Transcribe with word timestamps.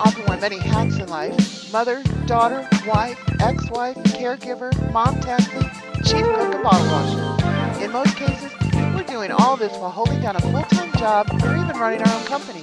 often 0.00 0.24
wear 0.24 0.40
many 0.40 0.56
hats 0.56 0.96
in 0.96 1.06
life 1.08 1.72
mother, 1.72 2.02
daughter, 2.26 2.66
wife, 2.86 3.18
ex 3.40 3.70
wife, 3.70 3.96
caregiver, 4.16 4.72
mom 4.92 5.20
taxi, 5.20 5.60
chief 6.02 6.24
cook, 6.24 6.54
and 6.54 6.62
bottle 6.64 6.86
washer. 6.90 7.84
In 7.84 7.92
most 7.92 8.16
cases, 8.16 8.50
we're 8.94 9.04
doing 9.04 9.30
all 9.30 9.56
this 9.56 9.72
while 9.76 9.90
holding 9.90 10.20
down 10.20 10.36
a 10.36 10.40
full 10.40 10.62
time 10.62 10.90
job 10.94 11.28
or 11.30 11.54
even 11.54 11.78
running 11.78 12.02
our 12.02 12.14
own 12.18 12.24
company. 12.24 12.62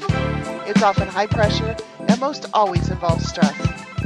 It's 0.67 0.81
often 0.81 1.07
high 1.07 1.27
pressure 1.27 1.77
and 1.99 2.19
most 2.19 2.47
always 2.53 2.89
involves 2.89 3.29
stress. 3.29 3.55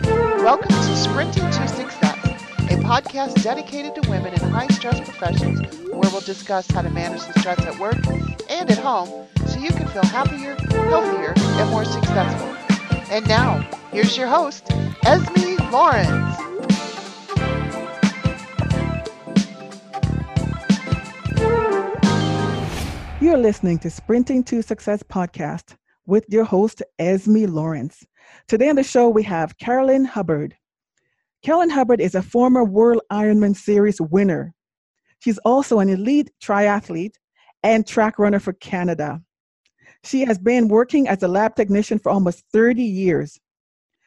Welcome 0.04 0.68
to 0.68 0.98
Sprinting 0.98 1.46
to 1.46 1.68
Success, 1.70 2.26
a 2.70 2.76
podcast 2.84 3.42
dedicated 3.42 3.96
to 3.96 4.10
women 4.10 4.34
in 4.34 4.40
high 4.42 4.68
stress 4.68 5.00
professions 5.00 5.62
where 5.88 6.12
we'll 6.12 6.22
discuss 6.22 6.70
how 6.70 6.82
to 6.82 6.90
manage 6.90 7.26
the 7.28 7.40
stress 7.40 7.60
at 7.62 7.80
work 7.80 8.06
and 8.50 8.70
at 8.70 8.78
home 8.78 9.26
so 9.48 9.58
you 9.58 9.70
can 9.70 9.88
feel 9.88 10.04
happier, 10.04 10.56
healthier, 10.90 11.34
and 11.38 11.70
more 11.70 11.86
successful. 11.86 12.71
And 13.12 13.28
now, 13.28 13.60
here's 13.92 14.16
your 14.16 14.30
host, 14.30 14.72
Esme 15.06 15.58
Lawrence. 15.70 16.38
You're 23.20 23.38
listening 23.38 23.80
to 23.80 23.90
Sprinting 23.90 24.46
to 24.46 24.62
Success 24.62 25.04
podcast 25.04 25.76
with 26.06 26.24
your 26.30 26.46
host, 26.46 26.82
Esme 27.00 27.48
Lawrence. 27.48 28.06
Today 28.48 28.70
on 28.70 28.78
the 28.78 28.84
show, 28.84 29.10
we 29.10 29.24
have 29.24 29.58
Carolyn 29.58 30.06
Hubbard. 30.06 30.56
Carolyn 31.44 31.70
Hubbard 31.70 32.00
is 32.00 32.16
a 32.16 32.22
former 32.22 32.64
World 32.64 33.02
Ironman 33.12 33.58
Series 33.58 34.00
winner. 34.00 34.54
She's 35.20 35.38
also 35.40 35.80
an 35.80 35.90
elite 35.90 36.32
triathlete 36.42 37.16
and 37.62 37.86
track 37.86 38.18
runner 38.18 38.40
for 38.40 38.54
Canada. 38.54 39.22
She 40.04 40.22
has 40.22 40.38
been 40.40 40.68
working 40.68 41.08
as 41.08 41.22
a 41.22 41.28
lab 41.28 41.56
technician 41.56 42.00
for 42.00 42.12
almost 42.12 42.44
30 42.52 42.84
years. 42.84 43.40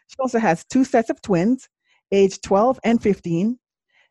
She 0.09 0.17
also 0.19 0.39
has 0.39 0.65
two 0.65 0.85
sets 0.85 1.09
of 1.09 1.23
twins, 1.23 1.69
age 2.11 2.41
12 2.41 2.81
and 2.85 3.03
15. 3.03 3.59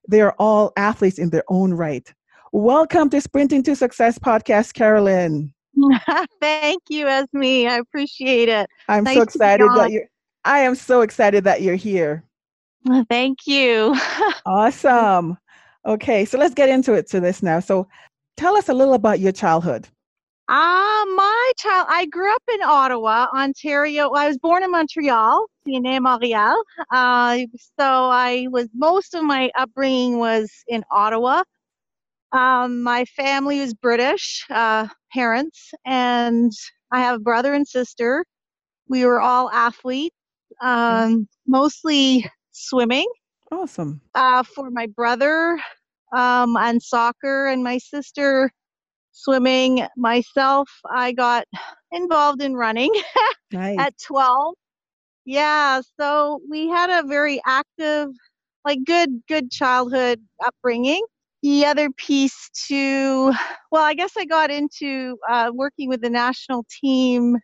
They 0.10 0.22
are 0.22 0.36
all 0.40 0.72
athletes 0.78 1.20
in 1.20 1.30
their 1.30 1.44
own 1.50 1.74
right. 1.74 2.12
Welcome 2.52 3.10
to 3.10 3.20
Sprinting 3.20 3.64
to 3.64 3.76
Success 3.76 4.18
podcast, 4.18 4.74
Carolyn. 4.74 5.54
Thank 6.42 6.84
you, 6.90 7.08
Esme. 7.08 7.68
I 7.68 7.80
appreciate 7.82 8.48
it. 8.48 8.70
I'm 8.88 9.04
nice 9.04 9.16
so 9.16 9.22
excited 9.24 9.70
that 9.76 9.92
you're 9.92 10.06
I 10.46 10.60
am 10.60 10.76
so 10.76 11.02
excited 11.02 11.46
that 11.46 11.62
you're 11.62 11.76
here. 11.76 12.24
Thank 13.10 13.48
you. 13.48 13.96
awesome. 14.46 15.38
Okay, 15.86 16.26
so 16.26 16.38
let's 16.38 16.54
get 16.54 16.70
into 16.70 16.94
it 16.94 17.08
to 17.12 17.20
this 17.20 17.42
now. 17.42 17.60
So 17.60 17.88
tell 18.38 18.56
us 18.58 18.70
a 18.70 18.74
little 18.74 18.94
about 18.94 19.20
your 19.20 19.32
childhood. 19.32 19.88
Ah, 20.50 21.02
uh, 21.02 21.06
my 21.16 21.52
child, 21.58 21.88
I 21.90 22.06
grew 22.08 22.34
up 22.34 22.42
in 22.54 22.62
Ottawa, 22.62 23.28
Ontario. 23.34 24.10
I 24.10 24.28
was 24.28 24.38
born 24.38 24.62
in 24.62 24.72
Montreal, 24.72 25.46
Ciné 25.66 26.02
Montreal. 26.02 26.62
Uh, 26.92 27.40
so 27.80 28.10
I 28.10 28.48
was, 28.52 28.68
most 28.76 29.14
of 29.14 29.24
my 29.24 29.52
upbringing 29.58 30.20
was 30.20 30.52
in 30.68 30.84
Ottawa. 30.92 31.44
Um, 32.34 32.84
my 32.84 33.06
family 33.06 33.60
was 33.62 33.74
British 33.74 34.44
uh, 34.50 34.88
parents, 35.14 35.72
and 35.86 36.52
I 36.92 37.00
have 37.00 37.16
a 37.18 37.24
brother 37.24 37.54
and 37.54 37.66
sister. 37.66 38.26
We 38.90 39.06
were 39.06 39.22
all 39.22 39.50
athletes, 39.52 40.16
um, 40.62 41.28
mostly 41.48 42.30
swimming. 42.52 43.08
Awesome. 43.50 44.02
Uh, 44.14 44.44
for 44.44 44.70
my 44.72 44.88
brother 44.88 45.58
um, 46.14 46.58
and 46.58 46.82
soccer, 46.82 47.48
and 47.48 47.64
my 47.64 47.78
sister 47.78 48.52
swimming. 49.14 49.88
Myself, 49.96 50.70
I 50.92 51.14
got 51.14 51.46
involved 51.92 52.42
in 52.42 52.56
running 52.56 52.92
nice. 53.52 53.80
at 53.80 53.94
12. 54.06 54.56
Yeah, 55.26 55.82
so 55.98 56.42
we 56.50 56.68
had 56.68 56.90
a 56.90 57.08
very 57.08 57.40
active, 57.46 58.10
like 58.66 58.80
good, 58.86 59.22
good 59.28 59.50
childhood 59.52 60.22
upbringing 60.46 61.02
the 61.44 61.66
other 61.66 61.90
piece 61.92 62.50
to 62.68 63.34
well 63.70 63.84
i 63.84 63.94
guess 63.94 64.14
i 64.18 64.26
got 64.26 64.50
into 64.50 65.18
uh, 65.30 65.52
working 65.54 65.90
with 65.90 66.02
the 66.02 66.10
national 66.10 66.66
team 66.82 67.38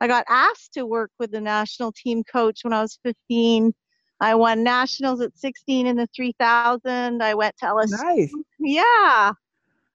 i 0.00 0.06
got 0.06 0.24
asked 0.28 0.72
to 0.72 0.86
work 0.86 1.10
with 1.18 1.32
the 1.32 1.40
national 1.40 1.92
team 1.92 2.22
coach 2.22 2.60
when 2.62 2.72
i 2.72 2.80
was 2.80 2.98
15 3.02 3.72
i 4.20 4.34
won 4.34 4.62
nationals 4.62 5.20
at 5.20 5.36
16 5.36 5.86
in 5.86 5.96
the 5.96 6.08
3000 6.14 7.22
i 7.22 7.34
went 7.34 7.54
to 7.58 7.66
LSU. 7.66 7.90
nice 8.04 8.32
yeah 8.60 9.32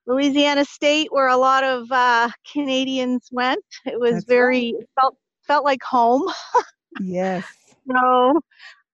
louisiana 0.10 0.66
state 0.66 1.08
where 1.12 1.28
a 1.28 1.38
lot 1.38 1.64
of 1.64 1.90
uh, 1.92 2.30
canadians 2.52 3.30
went 3.32 3.64
it 3.86 4.00
was 4.00 4.16
That's 4.16 4.26
very 4.26 4.74
right. 4.76 4.86
felt 5.00 5.16
felt 5.48 5.64
like 5.64 5.82
home 5.84 6.30
yes 7.00 7.46
so 7.90 8.40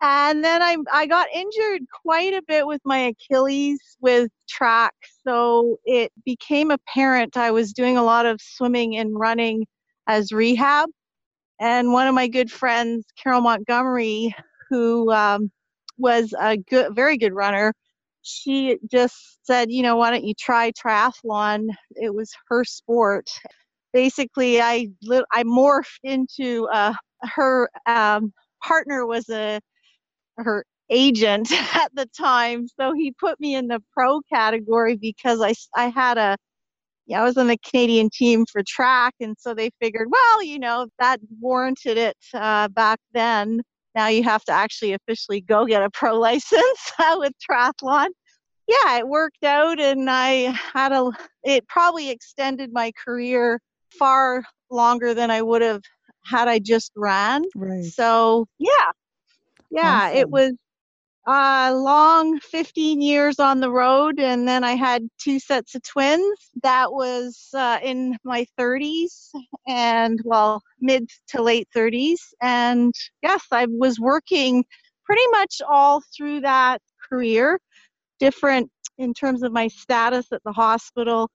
and 0.01 0.43
then 0.43 0.61
I 0.61 0.77
I 0.91 1.07
got 1.07 1.27
injured 1.33 1.81
quite 2.03 2.33
a 2.33 2.41
bit 2.47 2.67
with 2.67 2.81
my 2.85 2.99
Achilles 2.99 3.79
with 4.01 4.29
track, 4.47 4.93
so 5.25 5.77
it 5.85 6.11
became 6.25 6.69
apparent 6.69 7.37
I 7.37 7.51
was 7.51 7.73
doing 7.73 7.97
a 7.97 8.03
lot 8.03 8.25
of 8.25 8.39
swimming 8.41 8.97
and 8.97 9.17
running 9.17 9.65
as 10.07 10.31
rehab. 10.31 10.89
And 11.59 11.93
one 11.93 12.07
of 12.07 12.13
my 12.13 12.27
good 12.27 12.51
friends, 12.51 13.05
Carol 13.21 13.41
Montgomery, 13.41 14.35
who 14.69 15.11
um, 15.11 15.49
was 15.97 16.33
a 16.39 16.57
good, 16.57 16.93
very 16.93 17.17
good 17.17 17.33
runner, 17.33 17.73
she 18.25 18.77
just 18.91 19.39
said, 19.43 19.71
you 19.71 19.83
know, 19.83 19.97
why 19.97 20.11
don't 20.11 20.25
you 20.25 20.33
try 20.39 20.71
triathlon? 20.71 21.69
It 21.95 22.13
was 22.13 22.31
her 22.49 22.63
sport. 22.65 23.29
Basically, 23.93 24.61
I 24.61 24.89
I 25.33 25.43
morphed 25.43 25.99
into 26.03 26.67
uh, 26.73 26.93
her 27.23 27.69
um, 27.87 28.33
partner 28.63 29.05
was 29.05 29.29
a 29.29 29.61
her 30.37 30.65
agent 30.89 31.51
at 31.75 31.91
the 31.95 32.07
time. 32.17 32.67
So 32.79 32.93
he 32.93 33.11
put 33.13 33.39
me 33.39 33.55
in 33.55 33.67
the 33.67 33.81
pro 33.93 34.21
category 34.33 34.95
because 34.97 35.41
I, 35.41 35.53
I 35.75 35.89
had 35.89 36.17
a, 36.17 36.37
yeah, 37.07 37.21
I 37.21 37.25
was 37.25 37.37
on 37.37 37.47
the 37.47 37.57
Canadian 37.57 38.09
team 38.11 38.45
for 38.51 38.63
track. 38.67 39.15
And 39.19 39.35
so 39.39 39.53
they 39.53 39.71
figured, 39.81 40.09
well, 40.11 40.43
you 40.43 40.59
know, 40.59 40.87
that 40.99 41.19
warranted 41.41 41.97
it 41.97 42.17
uh, 42.33 42.67
back 42.69 42.99
then. 43.13 43.61
Now 43.95 44.07
you 44.07 44.23
have 44.23 44.43
to 44.45 44.51
actually 44.51 44.93
officially 44.93 45.41
go 45.41 45.65
get 45.65 45.81
a 45.81 45.89
pro 45.89 46.19
license 46.19 46.91
uh, 46.99 47.15
with 47.17 47.33
triathlon. 47.49 48.07
Yeah, 48.67 48.97
it 48.97 49.07
worked 49.07 49.43
out 49.43 49.79
and 49.79 50.09
I 50.09 50.57
had 50.73 50.91
a, 50.91 51.11
it 51.43 51.67
probably 51.67 52.09
extended 52.09 52.71
my 52.73 52.91
career 53.03 53.59
far 53.97 54.43
longer 54.71 55.13
than 55.13 55.29
I 55.29 55.41
would 55.41 55.61
have 55.61 55.81
had 56.25 56.47
I 56.47 56.59
just 56.59 56.91
ran. 56.95 57.43
Right. 57.55 57.83
So 57.83 58.47
yeah, 58.57 58.69
yeah, 59.69 60.07
awesome. 60.07 60.17
it 60.17 60.29
was 60.29 60.53
a 61.27 61.73
long 61.73 62.39
15 62.39 63.01
years 63.01 63.39
on 63.39 63.59
the 63.59 63.71
road, 63.71 64.19
and 64.19 64.47
then 64.47 64.63
I 64.63 64.73
had 64.73 65.07
two 65.17 65.39
sets 65.39 65.75
of 65.75 65.83
twins. 65.83 66.37
That 66.61 66.91
was 66.91 67.49
uh, 67.53 67.79
in 67.83 68.17
my 68.23 68.45
30s, 68.59 69.29
and 69.67 70.19
well, 70.23 70.61
mid 70.79 71.09
to 71.29 71.41
late 71.41 71.67
30s. 71.75 72.19
And 72.41 72.93
yes, 73.23 73.43
I 73.51 73.65
was 73.69 73.99
working 73.99 74.63
pretty 75.05 75.27
much 75.31 75.61
all 75.67 76.01
through 76.15 76.41
that 76.41 76.81
career, 77.09 77.59
different 78.19 78.69
in 78.97 79.13
terms 79.13 79.43
of 79.43 79.51
my 79.51 79.67
status 79.67 80.27
at 80.31 80.41
the 80.45 80.53
hospital 80.53 81.29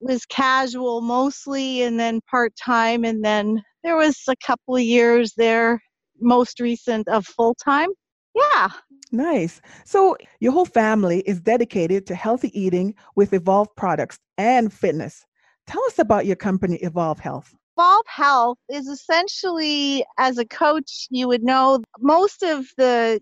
was 0.00 0.26
casual 0.26 1.00
mostly 1.00 1.82
and 1.82 1.98
then 1.98 2.20
part-time 2.30 3.04
and 3.04 3.24
then 3.24 3.62
there 3.82 3.96
was 3.96 4.20
a 4.28 4.36
couple 4.44 4.76
of 4.76 4.82
years 4.82 5.32
there 5.36 5.80
most 6.20 6.60
recent 6.60 7.08
of 7.08 7.26
full 7.26 7.54
time. 7.54 7.88
Yeah. 8.34 8.68
Nice. 9.12 9.60
So 9.84 10.16
your 10.40 10.52
whole 10.52 10.64
family 10.64 11.20
is 11.20 11.40
dedicated 11.40 12.06
to 12.06 12.14
healthy 12.14 12.58
eating 12.58 12.94
with 13.14 13.32
Evolve 13.32 13.74
products 13.76 14.18
and 14.36 14.72
fitness. 14.72 15.24
Tell 15.66 15.82
us 15.84 15.98
about 15.98 16.26
your 16.26 16.36
company, 16.36 16.76
Evolve 16.76 17.20
Health. 17.20 17.54
Evolve 17.76 18.06
Health 18.06 18.58
is 18.68 18.88
essentially, 18.88 20.04
as 20.18 20.38
a 20.38 20.44
coach, 20.44 21.06
you 21.10 21.28
would 21.28 21.42
know 21.42 21.82
most 22.00 22.42
of 22.42 22.66
the 22.76 23.20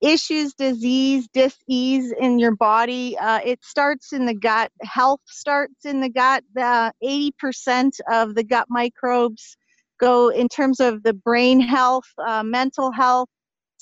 issues, 0.00 0.54
disease, 0.54 1.28
disease 1.32 2.12
in 2.20 2.38
your 2.38 2.54
body. 2.54 3.16
Uh, 3.18 3.40
it 3.44 3.64
starts 3.64 4.12
in 4.12 4.26
the 4.26 4.34
gut. 4.34 4.70
Health 4.82 5.20
starts 5.26 5.84
in 5.84 6.00
the 6.00 6.08
gut. 6.10 6.44
The 6.54 6.92
80% 7.02 7.92
of 8.10 8.34
the 8.34 8.44
gut 8.44 8.66
microbes 8.68 9.56
go 9.98 10.28
in 10.28 10.48
terms 10.48 10.80
of 10.80 11.02
the 11.02 11.14
brain 11.14 11.60
health, 11.60 12.06
uh, 12.24 12.42
mental 12.42 12.90
health. 12.90 13.28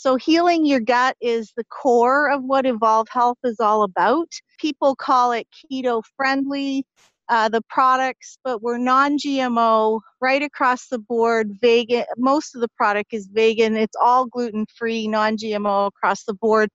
So, 0.03 0.17
healing 0.17 0.67
your 0.67 0.81
gut 0.81 1.17
is 1.21 1.53
the 1.57 1.63
core 1.63 2.29
of 2.29 2.43
what 2.43 2.67
Evolve 2.67 3.07
Health 3.09 3.39
is 3.45 3.61
all 3.61 3.85
about. 3.85 4.27
People 4.59 4.97
call 4.97 5.31
it 5.31 5.47
keto 5.55 6.03
friendly, 6.17 6.85
uh, 7.29 7.49
the 7.49 7.63
products, 7.69 8.37
but 8.43 8.63
we're 8.63 8.79
non 8.79 9.17
GMO 9.17 10.01
right 10.21 10.43
across 10.43 10.89
the 10.89 10.99
board, 10.99 11.53
vegan. 11.61 12.03
Most 12.19 12.57
of 12.57 12.63
the 12.63 12.69
product 12.77 13.15
is 13.15 13.29
vegan, 13.33 13.77
it's 13.77 13.95
all 14.03 14.27
gluten 14.27 14.67
free, 14.77 15.07
non 15.07 15.37
GMO 15.37 15.87
across 15.87 16.25
the 16.25 16.35
board. 16.35 16.69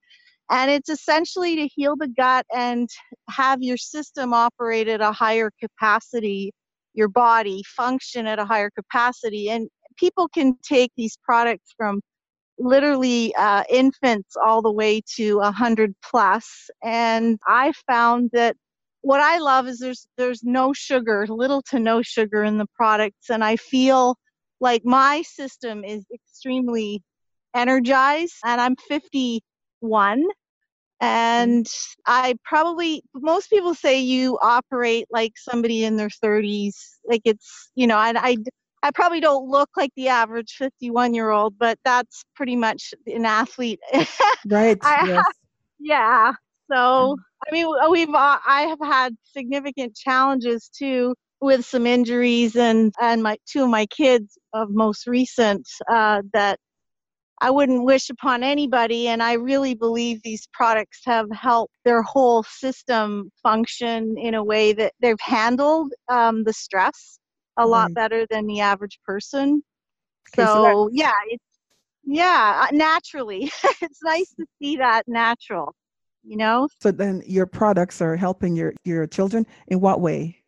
And 0.50 0.70
it's 0.70 0.88
essentially 0.88 1.54
to 1.56 1.66
heal 1.66 1.96
the 1.96 2.08
gut 2.08 2.46
and 2.56 2.88
have 3.28 3.62
your 3.62 3.76
system 3.76 4.32
operate 4.32 4.88
at 4.88 5.02
a 5.02 5.12
higher 5.12 5.50
capacity 5.60 6.54
your 6.94 7.08
body 7.08 7.62
function 7.76 8.26
at 8.26 8.38
a 8.38 8.44
higher 8.46 8.70
capacity. 8.70 9.50
And 9.50 9.68
people 9.98 10.28
can 10.28 10.56
take 10.62 10.92
these 10.96 11.18
products 11.22 11.74
from 11.76 12.00
literally 12.58 13.34
uh, 13.36 13.64
infants 13.70 14.36
all 14.36 14.62
the 14.62 14.72
way 14.72 15.00
to 15.16 15.40
a 15.40 15.50
hundred 15.52 15.94
plus, 16.02 16.70
and 16.82 17.38
I 17.46 17.72
found 17.86 18.30
that 18.32 18.56
what 19.02 19.20
I 19.20 19.38
love 19.38 19.68
is 19.68 19.78
there's 19.78 20.06
there's 20.16 20.42
no 20.44 20.72
sugar, 20.72 21.26
little 21.28 21.62
to 21.70 21.78
no 21.78 22.02
sugar 22.02 22.44
in 22.44 22.58
the 22.58 22.66
products, 22.74 23.30
and 23.30 23.44
I 23.44 23.56
feel 23.56 24.16
like 24.60 24.84
my 24.84 25.22
system 25.22 25.84
is 25.84 26.04
extremely 26.12 27.02
energized, 27.54 28.34
and 28.44 28.60
I'm 28.60 28.76
51 28.76 30.24
and 31.00 31.66
I 32.06 32.34
probably 32.44 33.02
most 33.14 33.50
people 33.50 33.74
say 33.74 34.00
you 34.00 34.38
operate 34.42 35.06
like 35.10 35.32
somebody 35.36 35.84
in 35.84 35.96
their 35.96 36.08
30s 36.08 36.74
like 37.06 37.22
it's 37.24 37.70
you 37.76 37.86
know 37.86 37.96
I, 37.96 38.12
I 38.16 38.36
I 38.82 38.90
probably 38.90 39.20
don't 39.20 39.48
look 39.48 39.70
like 39.76 39.90
the 39.96 40.08
average 40.08 40.54
51 40.58 41.14
year 41.14 41.30
old 41.30 41.58
but 41.58 41.78
that's 41.84 42.24
pretty 42.34 42.56
much 42.56 42.94
an 43.06 43.26
athlete 43.26 43.80
right 44.46 44.78
I, 44.82 45.06
yes. 45.06 45.24
yeah 45.78 46.32
so 46.70 47.16
I 47.46 47.52
mean 47.52 47.66
we've 47.90 48.14
uh, 48.14 48.38
I 48.46 48.62
have 48.62 48.78
had 48.82 49.16
significant 49.24 49.96
challenges 49.96 50.70
too 50.76 51.14
with 51.40 51.64
some 51.64 51.86
injuries 51.86 52.56
and 52.56 52.92
and 53.00 53.22
my 53.22 53.36
two 53.46 53.64
of 53.64 53.70
my 53.70 53.86
kids 53.86 54.38
of 54.52 54.70
most 54.70 55.06
recent 55.06 55.66
uh, 55.90 56.22
that 56.32 56.58
I 57.40 57.50
wouldn't 57.50 57.84
wish 57.84 58.10
upon 58.10 58.42
anybody. 58.42 59.08
And 59.08 59.22
I 59.22 59.34
really 59.34 59.74
believe 59.74 60.22
these 60.22 60.48
products 60.52 61.00
have 61.04 61.26
helped 61.30 61.74
their 61.84 62.02
whole 62.02 62.42
system 62.42 63.30
function 63.42 64.16
in 64.18 64.34
a 64.34 64.42
way 64.42 64.72
that 64.72 64.92
they've 65.00 65.20
handled 65.20 65.92
um, 66.08 66.44
the 66.44 66.52
stress 66.52 67.18
a 67.58 67.66
lot 67.66 67.86
Right. 67.86 67.94
better 67.94 68.26
than 68.30 68.46
the 68.46 68.60
average 68.60 68.98
person. 69.04 69.62
Okay, 70.32 70.46
so, 70.46 70.54
so 70.54 70.90
yeah, 70.92 71.12
it's 71.26 71.44
yeah, 72.04 72.66
uh, 72.66 72.74
naturally. 72.74 73.52
it's 73.82 74.02
nice 74.02 74.32
to 74.34 74.46
see 74.60 74.76
that 74.76 75.06
natural, 75.06 75.74
you 76.24 76.36
know? 76.36 76.68
So 76.80 76.90
then 76.90 77.22
your 77.26 77.46
products 77.46 78.00
are 78.00 78.16
helping 78.16 78.56
your 78.56 78.72
your 78.84 79.06
children 79.06 79.46
in 79.66 79.80
what 79.80 80.00
way? 80.00 80.38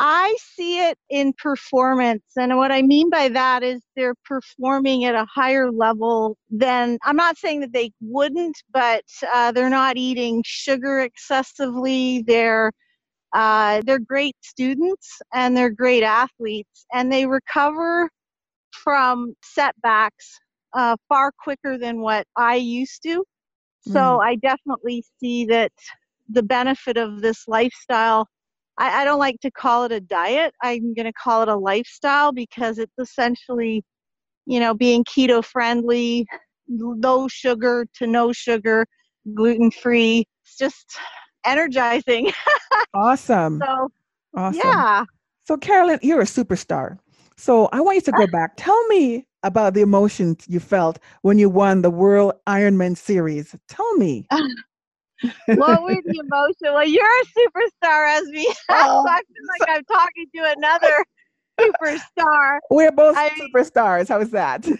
I 0.00 0.36
see 0.54 0.80
it 0.80 0.96
in 1.10 1.32
performance. 1.32 2.22
And 2.36 2.56
what 2.56 2.70
I 2.70 2.82
mean 2.82 3.10
by 3.10 3.28
that 3.30 3.64
is 3.64 3.82
they're 3.96 4.14
performing 4.24 5.04
at 5.04 5.16
a 5.16 5.26
higher 5.34 5.72
level 5.72 6.36
than, 6.50 6.98
I'm 7.02 7.16
not 7.16 7.36
saying 7.36 7.60
that 7.60 7.72
they 7.72 7.90
wouldn't, 8.00 8.56
but 8.72 9.02
uh, 9.32 9.50
they're 9.50 9.68
not 9.68 9.96
eating 9.96 10.42
sugar 10.46 11.00
excessively. 11.00 12.22
They're, 12.22 12.70
uh, 13.32 13.82
they're 13.84 13.98
great 13.98 14.36
students 14.42 15.20
and 15.34 15.56
they're 15.56 15.70
great 15.70 16.02
athletes 16.02 16.86
and 16.92 17.12
they 17.12 17.26
recover 17.26 18.08
from 18.72 19.34
setbacks 19.42 20.38
uh, 20.74 20.96
far 21.08 21.32
quicker 21.42 21.78
than 21.78 22.00
what 22.00 22.26
I 22.36 22.56
used 22.56 23.02
to. 23.04 23.24
So 23.80 24.20
I 24.20 24.34
definitely 24.34 25.02
see 25.18 25.46
that 25.46 25.72
the 26.28 26.42
benefit 26.42 26.98
of 26.98 27.22
this 27.22 27.48
lifestyle 27.48 28.28
I, 28.78 29.02
I 29.02 29.04
don't 29.04 29.18
like 29.18 29.40
to 29.40 29.50
call 29.50 29.84
it 29.84 29.92
a 29.92 30.00
diet. 30.00 30.54
I'm 30.62 30.94
going 30.94 31.06
to 31.06 31.12
call 31.12 31.42
it 31.42 31.48
a 31.48 31.56
lifestyle 31.56 32.32
because 32.32 32.78
it's 32.78 32.98
essentially, 32.98 33.84
you 34.46 34.60
know, 34.60 34.72
being 34.72 35.04
keto 35.04 35.44
friendly, 35.44 36.26
low 36.68 37.28
sugar 37.28 37.86
to 37.96 38.06
no 38.06 38.32
sugar, 38.32 38.86
gluten 39.34 39.70
free. 39.70 40.24
It's 40.44 40.56
just 40.56 40.96
energizing. 41.48 42.32
Awesome. 42.94 43.60
So, 43.64 43.90
awesome. 44.34 44.60
yeah. 44.64 45.04
So 45.44 45.56
Carolyn, 45.56 45.98
you're 46.02 46.20
a 46.20 46.24
superstar. 46.24 46.98
So 47.36 47.68
I 47.72 47.80
want 47.80 47.96
you 47.96 48.00
to 48.02 48.12
go 48.12 48.26
back. 48.32 48.52
Tell 48.56 48.86
me 48.88 49.26
about 49.42 49.74
the 49.74 49.80
emotions 49.82 50.44
you 50.48 50.60
felt 50.60 50.98
when 51.22 51.38
you 51.38 51.48
won 51.50 51.82
the 51.82 51.90
World 51.90 52.34
Ironman 52.46 52.96
series. 52.96 53.54
Tell 53.68 53.94
me. 53.96 54.26
What 55.46 55.82
were 55.82 55.96
the 56.04 56.22
emotion? 56.24 56.72
Well, 56.74 56.86
you're 56.86 57.04
a 57.04 57.24
superstar, 57.36 58.16
Esme. 58.18 58.52
Oh, 58.68 59.04
I 59.08 59.20
feel 59.26 59.46
like 59.58 59.68
I'm 59.68 59.84
talking 59.84 60.26
to 60.36 60.54
another 60.56 61.04
superstar. 61.60 62.58
We're 62.70 62.92
both 62.92 63.16
I- 63.16 63.30
superstars. 63.30 64.08
How 64.08 64.20
is 64.20 64.30
that? 64.30 64.64
So, 64.64 64.76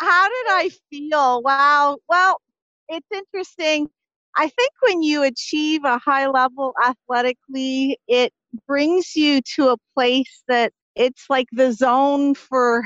how 0.00 0.28
did 0.28 0.46
I 0.48 0.70
feel? 0.90 1.42
Wow. 1.42 1.98
Well, 2.08 2.40
it's 2.88 3.06
interesting. 3.12 3.90
I 4.36 4.48
think 4.48 4.70
when 4.82 5.02
you 5.02 5.22
achieve 5.22 5.84
a 5.84 5.98
high 5.98 6.28
level 6.28 6.74
athletically, 6.82 7.98
it 8.08 8.32
brings 8.66 9.14
you 9.16 9.40
to 9.56 9.70
a 9.70 9.76
place 9.94 10.42
that 10.48 10.72
it's 10.96 11.26
like 11.28 11.46
the 11.52 11.72
zone 11.72 12.34
for 12.34 12.84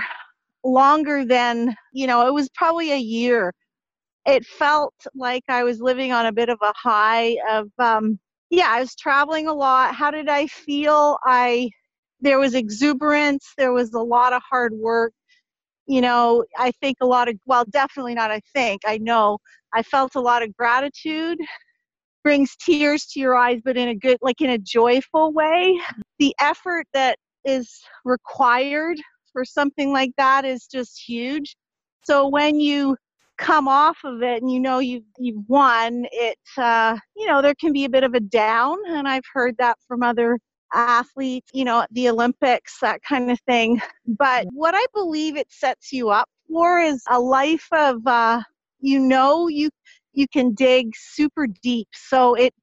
longer 0.64 1.24
than, 1.24 1.76
you 1.92 2.06
know, 2.06 2.26
it 2.26 2.34
was 2.34 2.48
probably 2.50 2.92
a 2.92 2.98
year. 2.98 3.52
It 4.26 4.46
felt 4.46 4.94
like 5.14 5.44
I 5.48 5.64
was 5.64 5.80
living 5.80 6.12
on 6.12 6.26
a 6.26 6.32
bit 6.32 6.48
of 6.50 6.58
a 6.62 6.72
high 6.76 7.38
of, 7.50 7.68
um, 7.78 8.18
yeah, 8.50 8.68
I 8.70 8.80
was 8.80 8.94
traveling 8.96 9.48
a 9.48 9.54
lot. 9.54 9.94
How 9.94 10.10
did 10.10 10.28
I 10.28 10.46
feel? 10.48 11.18
I, 11.24 11.70
there 12.20 12.38
was 12.38 12.54
exuberance, 12.54 13.52
there 13.58 13.72
was 13.72 13.92
a 13.94 14.00
lot 14.00 14.32
of 14.32 14.42
hard 14.50 14.74
work 14.74 15.12
you 15.86 16.00
know, 16.00 16.44
I 16.58 16.70
think 16.80 16.98
a 17.00 17.06
lot 17.06 17.28
of, 17.28 17.36
well, 17.46 17.64
definitely 17.70 18.14
not 18.14 18.30
I 18.30 18.40
think, 18.54 18.82
I 18.86 18.98
know, 18.98 19.38
I 19.74 19.82
felt 19.82 20.14
a 20.14 20.20
lot 20.20 20.42
of 20.42 20.56
gratitude, 20.56 21.38
brings 22.22 22.56
tears 22.56 23.06
to 23.06 23.20
your 23.20 23.36
eyes, 23.36 23.60
but 23.64 23.76
in 23.76 23.88
a 23.88 23.94
good, 23.94 24.18
like 24.22 24.40
in 24.40 24.50
a 24.50 24.58
joyful 24.58 25.32
way. 25.32 25.78
The 26.18 26.34
effort 26.40 26.86
that 26.94 27.18
is 27.44 27.80
required 28.04 28.98
for 29.32 29.44
something 29.44 29.92
like 29.92 30.12
that 30.16 30.44
is 30.44 30.66
just 30.66 31.02
huge. 31.06 31.56
So 32.04 32.28
when 32.28 32.60
you 32.60 32.96
come 33.36 33.66
off 33.66 33.98
of 34.04 34.22
it 34.22 34.40
and 34.40 34.50
you 34.50 34.60
know 34.60 34.78
you've, 34.78 35.04
you've 35.18 35.42
won, 35.48 36.06
it, 36.12 36.38
uh, 36.56 36.96
you 37.16 37.26
know, 37.26 37.42
there 37.42 37.54
can 37.56 37.72
be 37.72 37.84
a 37.84 37.90
bit 37.90 38.04
of 38.04 38.14
a 38.14 38.20
down. 38.20 38.78
And 38.88 39.08
I've 39.08 39.24
heard 39.32 39.56
that 39.58 39.76
from 39.88 40.02
other 40.02 40.38
athletes, 40.72 41.50
you 41.52 41.64
know, 41.64 41.82
at 41.82 41.92
the 41.92 42.08
Olympics, 42.08 42.78
that 42.80 43.02
kind 43.02 43.30
of 43.30 43.40
thing. 43.40 43.80
But 44.06 44.46
what 44.52 44.74
I 44.74 44.84
believe 44.94 45.36
it 45.36 45.50
sets 45.50 45.92
you 45.92 46.10
up 46.10 46.28
for 46.48 46.78
is 46.78 47.02
a 47.10 47.18
life 47.18 47.66
of, 47.72 48.06
uh, 48.06 48.40
you 48.84 49.00
know, 49.00 49.48
you 49.48 49.70
you 50.12 50.26
can 50.28 50.54
dig 50.54 50.92
super 50.94 51.46
deep. 51.62 51.88
So 51.94 52.34
it 52.34 52.54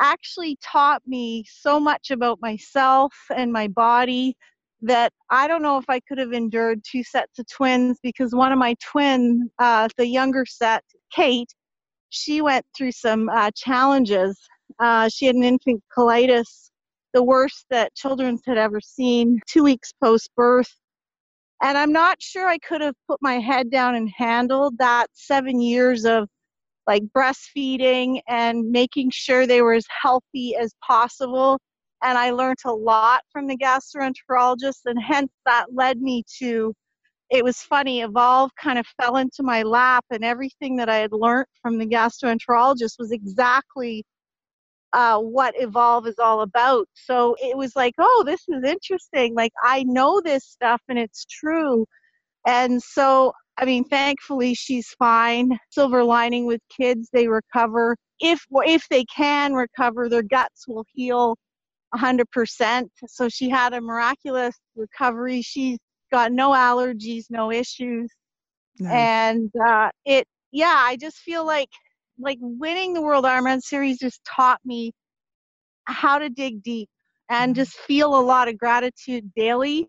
actually 0.00 0.58
taught 0.62 1.02
me 1.06 1.44
so 1.48 1.80
much 1.80 2.10
about 2.10 2.38
myself 2.42 3.12
and 3.34 3.52
my 3.52 3.68
body 3.68 4.36
that 4.82 5.12
I 5.30 5.48
don't 5.48 5.62
know 5.62 5.78
if 5.78 5.86
I 5.88 6.00
could 6.00 6.18
have 6.18 6.32
endured 6.32 6.82
two 6.84 7.02
sets 7.02 7.38
of 7.38 7.46
twins 7.48 7.98
because 8.02 8.34
one 8.34 8.52
of 8.52 8.58
my 8.58 8.76
twin, 8.84 9.50
uh, 9.58 9.88
the 9.96 10.06
younger 10.06 10.44
set, 10.46 10.84
Kate, 11.12 11.52
she 12.10 12.40
went 12.42 12.64
through 12.76 12.92
some 12.92 13.28
uh, 13.28 13.50
challenges. 13.56 14.38
Uh, 14.78 15.08
she 15.08 15.26
had 15.26 15.34
an 15.34 15.44
infant 15.44 15.82
colitis 15.96 16.70
the 17.14 17.22
worst 17.22 17.66
that 17.70 17.94
children's 17.94 18.42
had 18.46 18.58
ever 18.58 18.80
seen 18.80 19.40
two 19.48 19.64
weeks 19.64 19.92
post 20.02 20.30
birth. 20.36 20.72
And 21.62 21.76
I'm 21.76 21.92
not 21.92 22.22
sure 22.22 22.46
I 22.48 22.58
could 22.58 22.80
have 22.80 22.94
put 23.08 23.20
my 23.20 23.40
head 23.40 23.70
down 23.70 23.94
and 23.96 24.08
handled 24.16 24.78
that 24.78 25.08
seven 25.12 25.60
years 25.60 26.04
of 26.04 26.28
like 26.86 27.02
breastfeeding 27.16 28.20
and 28.28 28.70
making 28.70 29.10
sure 29.10 29.46
they 29.46 29.62
were 29.62 29.74
as 29.74 29.86
healthy 30.02 30.56
as 30.56 30.72
possible. 30.86 31.58
And 32.02 32.16
I 32.16 32.30
learned 32.30 32.58
a 32.64 32.72
lot 32.72 33.22
from 33.32 33.48
the 33.48 33.56
gastroenterologist, 33.56 34.80
and 34.86 35.00
hence 35.02 35.32
that 35.46 35.66
led 35.74 36.00
me 36.00 36.22
to 36.38 36.72
it 37.30 37.44
was 37.44 37.58
funny, 37.60 38.00
Evolve 38.02 38.50
kind 38.56 38.78
of 38.78 38.86
fell 39.00 39.16
into 39.16 39.42
my 39.42 39.62
lap, 39.62 40.04
and 40.10 40.24
everything 40.24 40.76
that 40.76 40.88
I 40.88 40.96
had 40.98 41.12
learned 41.12 41.46
from 41.62 41.78
the 41.78 41.86
gastroenterologist 41.86 42.98
was 42.98 43.12
exactly 43.12 44.04
uh, 44.92 45.18
what 45.18 45.54
Evolve 45.58 46.06
is 46.06 46.18
all 46.18 46.40
about. 46.42 46.88
So 46.94 47.36
it 47.40 47.56
was 47.56 47.76
like, 47.76 47.94
oh, 47.98 48.22
this 48.26 48.40
is 48.48 48.64
interesting. 48.64 49.34
Like, 49.34 49.52
I 49.62 49.82
know 49.84 50.20
this 50.20 50.44
stuff 50.44 50.80
and 50.88 50.98
it's 50.98 51.24
true. 51.26 51.86
And 52.46 52.82
so, 52.82 53.32
I 53.58 53.64
mean, 53.64 53.84
thankfully, 53.84 54.54
she's 54.54 54.88
fine. 54.98 55.58
Silver 55.70 56.04
lining 56.04 56.46
with 56.46 56.60
kids, 56.74 57.08
they 57.12 57.28
recover. 57.28 57.96
If, 58.20 58.40
if 58.52 58.88
they 58.90 59.04
can 59.04 59.54
recover, 59.54 60.08
their 60.08 60.22
guts 60.22 60.66
will 60.68 60.84
heal 60.94 61.36
100%. 61.94 62.84
So 63.08 63.28
she 63.28 63.48
had 63.50 63.74
a 63.74 63.80
miraculous 63.80 64.56
recovery. 64.76 65.42
She's 65.42 65.78
got 66.12 66.32
no 66.32 66.50
allergies, 66.50 67.24
no 67.30 67.52
issues 67.52 68.08
Nice. 68.80 68.92
and 68.92 69.50
uh, 69.66 69.90
it 70.04 70.26
yeah 70.52 70.76
i 70.78 70.96
just 70.96 71.18
feel 71.18 71.44
like 71.44 71.68
like 72.18 72.38
winning 72.40 72.92
the 72.94 73.02
world 73.02 73.24
ironman 73.24 73.60
series 73.60 73.98
just 73.98 74.20
taught 74.24 74.60
me 74.64 74.92
how 75.86 76.18
to 76.18 76.28
dig 76.28 76.62
deep 76.62 76.88
and 77.30 77.52
Mhm. 77.52 77.56
just 77.56 77.76
feel 77.78 78.18
a 78.18 78.20
lot 78.20 78.48
of 78.48 78.58
gratitude 78.58 79.32
daily 79.34 79.88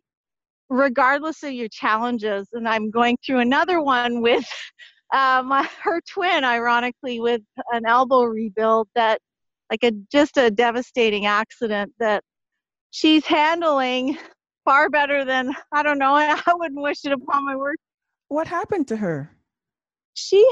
regardless 0.69 1.43
of 1.43 1.51
your 1.53 1.67
challenges 1.69 2.47
and 2.53 2.67
i'm 2.67 2.91
going 2.91 3.17
through 3.25 3.39
another 3.39 3.81
one 3.81 4.21
with 4.21 4.45
my 5.13 5.67
her 5.83 6.01
twin 6.11 6.43
ironically 6.43 7.19
with 7.19 7.41
an 7.71 7.85
elbow 7.85 8.23
rebuild 8.23 8.87
that 8.95 9.19
like 9.71 9.83
a 9.83 9.91
just 10.11 10.37
a 10.37 10.49
devastating 10.51 11.25
accident 11.25 11.91
that 11.99 12.23
she's 12.91 13.25
handling 13.25 14.17
far 14.65 14.89
better 14.89 15.25
than 15.25 15.51
I 15.71 15.83
don't 15.83 15.99
know. 15.99 16.13
I 16.15 16.53
wouldn't 16.53 16.81
wish 16.81 17.05
it 17.05 17.11
upon 17.11 17.45
my 17.45 17.55
worst. 17.55 17.79
What 18.27 18.47
happened 18.47 18.87
to 18.89 18.97
her? 18.97 19.35
She 20.13 20.45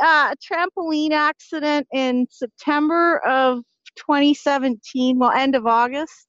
had 0.00 0.32
a 0.32 0.36
trampoline 0.36 1.12
accident 1.12 1.86
in 1.92 2.26
September 2.30 3.18
of 3.26 3.62
2017, 3.96 5.18
well, 5.18 5.30
end 5.30 5.54
of 5.54 5.66
August. 5.66 6.26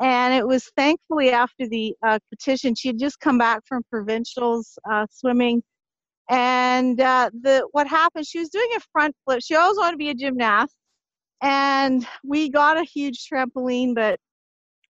And 0.00 0.34
it 0.34 0.46
was 0.46 0.70
thankfully 0.76 1.30
after 1.30 1.68
the 1.68 1.94
uh, 2.06 2.18
petition. 2.30 2.74
She 2.74 2.88
had 2.88 2.98
just 2.98 3.20
come 3.20 3.38
back 3.38 3.60
from 3.66 3.82
provincials 3.90 4.78
uh, 4.90 5.06
swimming. 5.10 5.62
And 6.30 7.00
uh, 7.00 7.30
the 7.42 7.68
what 7.72 7.86
happened, 7.86 8.26
she 8.26 8.38
was 8.38 8.48
doing 8.48 8.68
a 8.76 8.80
front 8.92 9.14
flip. 9.24 9.40
She 9.42 9.56
always 9.56 9.76
wanted 9.76 9.92
to 9.92 9.96
be 9.98 10.10
a 10.10 10.14
gymnast. 10.14 10.74
And 11.42 12.06
we 12.24 12.50
got 12.50 12.78
a 12.78 12.84
huge 12.84 13.28
trampoline, 13.28 13.94
but 13.94 14.18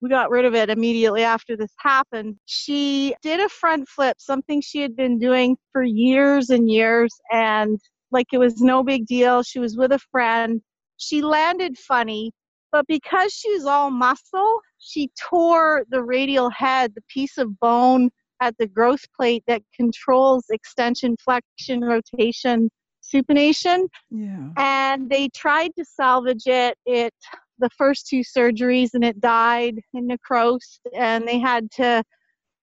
we 0.01 0.09
got 0.09 0.31
rid 0.31 0.45
of 0.45 0.55
it 0.55 0.71
immediately 0.71 1.23
after 1.23 1.57
this 1.57 1.73
happened. 1.79 2.37
She 2.47 3.15
did 3.23 3.41
a 3.41 3.49
front 3.49 3.89
flip, 3.89 4.17
something 4.19 4.61
she 4.61 4.81
had 4.81 4.97
been 4.97 5.19
doing 5.19 5.57
for 5.73 5.83
years 5.83 6.51
and 6.51 6.71
years, 6.71 7.11
and 7.31 7.79
like 8.11 8.27
it 8.33 8.39
was 8.39 8.61
no 8.61 8.83
big 8.83 9.07
deal. 9.07 9.43
She 9.43 9.59
was 9.59 9.77
with 9.77 9.93
a 9.93 10.01
friend. 10.11 10.61
She 10.97 11.23
landed 11.23 11.79
funny, 11.79 12.33
but 12.73 12.87
because 12.87 13.33
she's 13.33 13.65
all 13.65 13.91
muscle, 13.91 14.61
she 14.79 15.11
tore 15.19 15.85
the 15.91 16.03
radial 16.03 16.51
head, 16.51 16.93
the 16.95 17.03
piece 17.09 17.39
of 17.39 17.59
bone 17.61 18.11
at 18.41 18.57
the 18.59 18.67
growth 18.67 19.05
plate 19.15 19.45
that 19.47 19.63
controls 19.75 20.45
extension, 20.51 21.17
flexion, 21.23 21.83
rotation, 21.83 22.71
supination. 23.03 23.87
Yeah. 24.11 24.49
And 24.57 25.11
they 25.11 25.29
tried 25.29 25.73
to 25.79 25.85
salvage 25.85 26.47
it. 26.47 26.77
It 26.87 27.15
the 27.61 27.71
first 27.77 28.07
two 28.09 28.21
surgeries 28.21 28.91
and 28.95 29.05
it 29.05 29.21
died 29.21 29.77
and 29.95 30.09
necrosed 30.09 30.81
and 30.95 31.27
they 31.29 31.39
had 31.39 31.71
to 31.73 32.03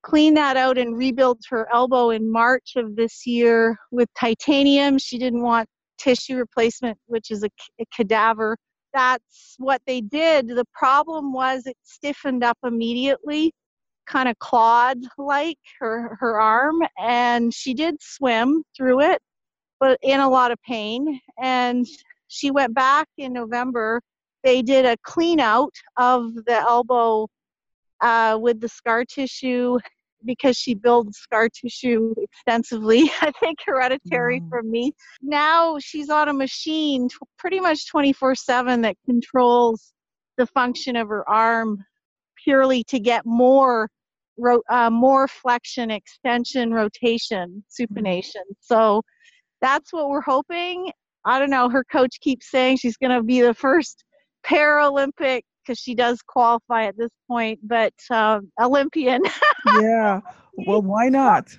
clean 0.04 0.34
that 0.36 0.58
out 0.58 0.78
and 0.78 0.98
rebuild 0.98 1.40
her 1.50 1.68
elbow 1.74 2.12
in 2.12 2.32
March 2.32 2.74
of 2.76 2.96
this 2.96 3.26
year 3.26 3.78
with 3.92 4.08
titanium. 4.20 4.98
She 4.98 5.18
didn't 5.18 5.42
want 5.42 5.68
tissue 5.98 6.38
replacement, 6.38 6.98
which 7.08 7.32
is 7.32 7.44
a, 7.44 7.50
a 7.80 7.86
cadaver. 7.94 8.58
That's 8.94 9.56
what 9.58 9.82
they 9.86 10.02
did. 10.02 10.48
The 10.48 10.66
problem 10.74 11.34
was 11.34 11.66
it 11.66 11.76
stiffened 11.84 12.44
up 12.44 12.58
immediately, 12.64 13.52
kind 14.08 14.30
of 14.30 14.40
clawed 14.40 15.00
like 15.18 15.58
her, 15.80 16.16
her 16.20 16.40
arm, 16.40 16.82
and 16.98 17.54
she 17.54 17.74
did 17.74 17.98
swim 18.02 18.64
through 18.76 19.02
it, 19.02 19.20
but 19.80 20.00
in 20.02 20.20
a 20.20 20.30
lot 20.30 20.52
of 20.52 20.58
pain. 20.66 21.20
And 21.42 21.86
she 22.28 22.50
went 22.50 22.74
back 22.74 23.08
in 23.18 23.34
November 23.34 24.02
they 24.48 24.62
did 24.62 24.86
a 24.86 24.96
clean 25.04 25.42
out 25.42 25.74
of 25.98 26.34
the 26.34 26.54
elbow 26.54 27.28
uh, 28.00 28.38
with 28.40 28.62
the 28.62 28.70
scar 28.70 29.04
tissue 29.04 29.78
because 30.24 30.56
she 30.56 30.74
builds 30.74 31.18
scar 31.18 31.50
tissue 31.50 32.16
extensively. 32.18 33.12
I 33.22 33.32
think 33.42 33.58
hereditary 33.66 34.40
Wow. 34.40 34.48
from 34.50 34.72
me. 34.72 34.94
Now 35.22 35.78
she's 35.80 36.10
on 36.10 36.30
a 36.30 36.34
machine 36.34 37.10
t- 37.10 37.16
pretty 37.38 37.60
much 37.60 37.90
24 37.90 38.36
7 38.36 38.82
that 38.84 38.96
controls 39.06 39.92
the 40.38 40.48
function 40.48 40.96
of 40.96 41.10
her 41.10 41.30
arm 41.30 41.84
purely 42.42 42.86
to 42.86 43.02
get 43.02 43.26
more. 43.26 43.90
Ro- 44.38 44.64
uh, 44.70 44.90
more 44.92 45.28
flexion, 45.28 45.92
extension, 45.92 46.72
rotation, 46.72 47.66
supination. 47.70 48.46
So 48.62 49.02
that's 49.60 49.92
what 49.92 50.08
we're 50.08 50.22
hoping. 50.22 50.92
I 51.26 51.40
don't 51.40 51.50
know. 51.50 51.68
Her 51.68 51.84
coach 51.92 52.20
keeps 52.22 52.50
saying 52.50 52.78
she's 52.78 52.96
going 52.96 53.12
to 53.12 53.24
be 53.24 53.42
the 53.42 53.54
first 53.54 54.06
Paralympic 54.48 55.42
because 55.68 55.80
she 55.80 55.94
does 55.94 56.22
qualify 56.22 56.86
at 56.86 56.98
this 56.98 57.12
point, 57.28 57.60
but 57.64 57.94
um, 58.10 58.52
Olympian. 58.60 59.22
yeah. 59.82 60.22
Well, 60.66 60.82
why 60.82 61.10
not? 61.10 61.56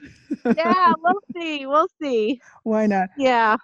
yeah, 0.57 0.95
we'll 1.03 1.21
see. 1.37 1.67
We'll 1.67 1.89
see. 2.01 2.41
Why 2.63 2.87
not? 2.87 3.11
Yeah. 3.17 3.57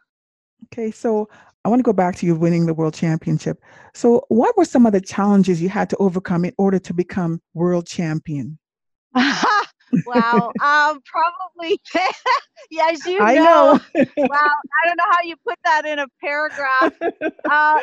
Okay, 0.67 0.91
so 0.91 1.29
I 1.65 1.69
want 1.69 1.81
to 1.81 1.85
go 1.85 1.93
back 1.93 2.17
to 2.17 2.27
you 2.27 2.35
winning 2.35 2.67
the 2.67 2.75
world 2.75 2.95
championship. 2.95 3.61
So, 3.95 4.25
what 4.29 4.57
were 4.57 4.65
some 4.65 4.87
of 4.87 4.93
the 4.93 5.01
challenges 5.01 5.63
you 5.63 5.69
had 5.69 5.89
to 5.91 5.97
overcome 5.97 6.45
in 6.45 6.53
order 6.59 6.79
to 6.79 6.95
become 6.95 7.41
world 7.55 7.87
champion? 7.87 8.59
wow. 9.15 10.53
Um, 10.63 11.01
probably. 11.05 11.81
yeah, 12.71 12.91
as 12.91 13.05
you 13.07 13.21
I 13.21 13.35
know. 13.35 13.45
know. 13.45 14.05
wow. 14.17 14.53
I 14.85 14.87
don't 14.87 14.97
know 14.97 15.11
how 15.11 15.23
you 15.25 15.37
put 15.47 15.59
that 15.65 15.87
in 15.87 15.99
a 15.99 16.07
paragraph. 16.23 16.93
Uh, 17.51 17.79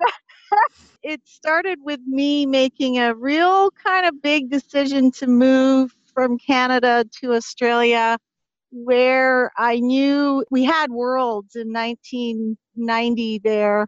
it, 1.02 1.20
started 1.24 1.78
with 1.82 2.00
me 2.06 2.46
making 2.46 2.98
a 2.98 3.14
real 3.14 3.70
kind 3.70 4.06
of 4.06 4.20
big 4.22 4.50
decision 4.50 5.10
to 5.12 5.26
move 5.26 5.94
from 6.12 6.38
Canada 6.38 7.04
to 7.20 7.34
Australia, 7.34 8.18
where 8.70 9.50
I 9.56 9.80
knew 9.80 10.44
we 10.50 10.64
had 10.64 10.90
Worlds 10.90 11.56
in 11.56 11.72
1990 11.72 13.40
there. 13.44 13.86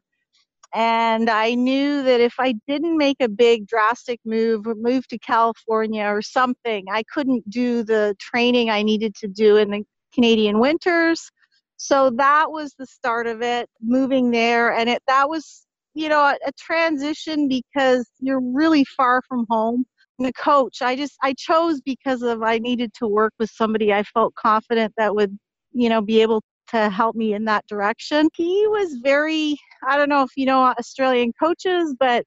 And 0.75 1.28
I 1.28 1.54
knew 1.54 2.02
that 2.02 2.21
if 2.21 2.35
I 2.38 2.54
didn't 2.66 2.97
make 2.97 3.19
a 3.21 3.28
big 3.28 3.66
drastic 3.66 4.21
move 4.25 4.66
or 4.66 4.75
move 4.75 5.07
to 5.09 5.19
California 5.19 6.04
or 6.04 6.23
something, 6.23 6.87
I 6.90 7.02
couldn't 7.12 7.49
do 7.50 7.83
the 7.83 8.16
training 8.19 8.71
I 8.71 8.83
needed 8.83 9.14
to 9.16 9.28
do 9.28 9.59
in 9.59 9.71
the 9.71 9.85
Canadian 10.14 10.61
winters. 10.61 11.31
So 11.76 12.11
that 12.11 12.50
was 12.50 12.75
the 12.78 12.87
start 12.87 13.26
of 13.26 13.42
it, 13.42 13.69
moving 13.83 14.31
there. 14.31 14.73
And 14.73 14.88
it 14.88 15.02
that 15.09 15.28
was, 15.28 15.66
you 15.94 16.08
know, 16.08 16.20
a, 16.20 16.37
a 16.46 16.52
transition 16.58 17.49
because 17.49 18.08
you're 18.20 18.40
really 18.40 18.84
far 18.84 19.22
from 19.28 19.46
home. 19.50 19.84
And 20.18 20.28
the 20.28 20.32
coach, 20.32 20.82
I 20.82 20.96
just 20.96 21.16
I 21.22 21.34
chose 21.34 21.80
because 21.80 22.22
of 22.22 22.42
I 22.42 22.58
needed 22.58 22.92
to 22.94 23.06
work 23.06 23.32
with 23.38 23.50
somebody 23.50 23.92
I 23.92 24.02
felt 24.02 24.34
confident 24.34 24.92
that 24.96 25.14
would, 25.14 25.38
you 25.72 25.88
know, 25.88 26.00
be 26.02 26.22
able 26.22 26.42
to 26.68 26.90
help 26.90 27.16
me 27.16 27.34
in 27.34 27.44
that 27.46 27.66
direction. 27.66 28.28
He 28.34 28.66
was 28.68 28.99
very 29.02 29.56
I 29.87 29.96
don't 29.96 30.08
know 30.08 30.22
if 30.22 30.30
you 30.37 30.46
know 30.46 30.62
Australian 30.62 31.32
coaches, 31.40 31.94
but 31.99 32.25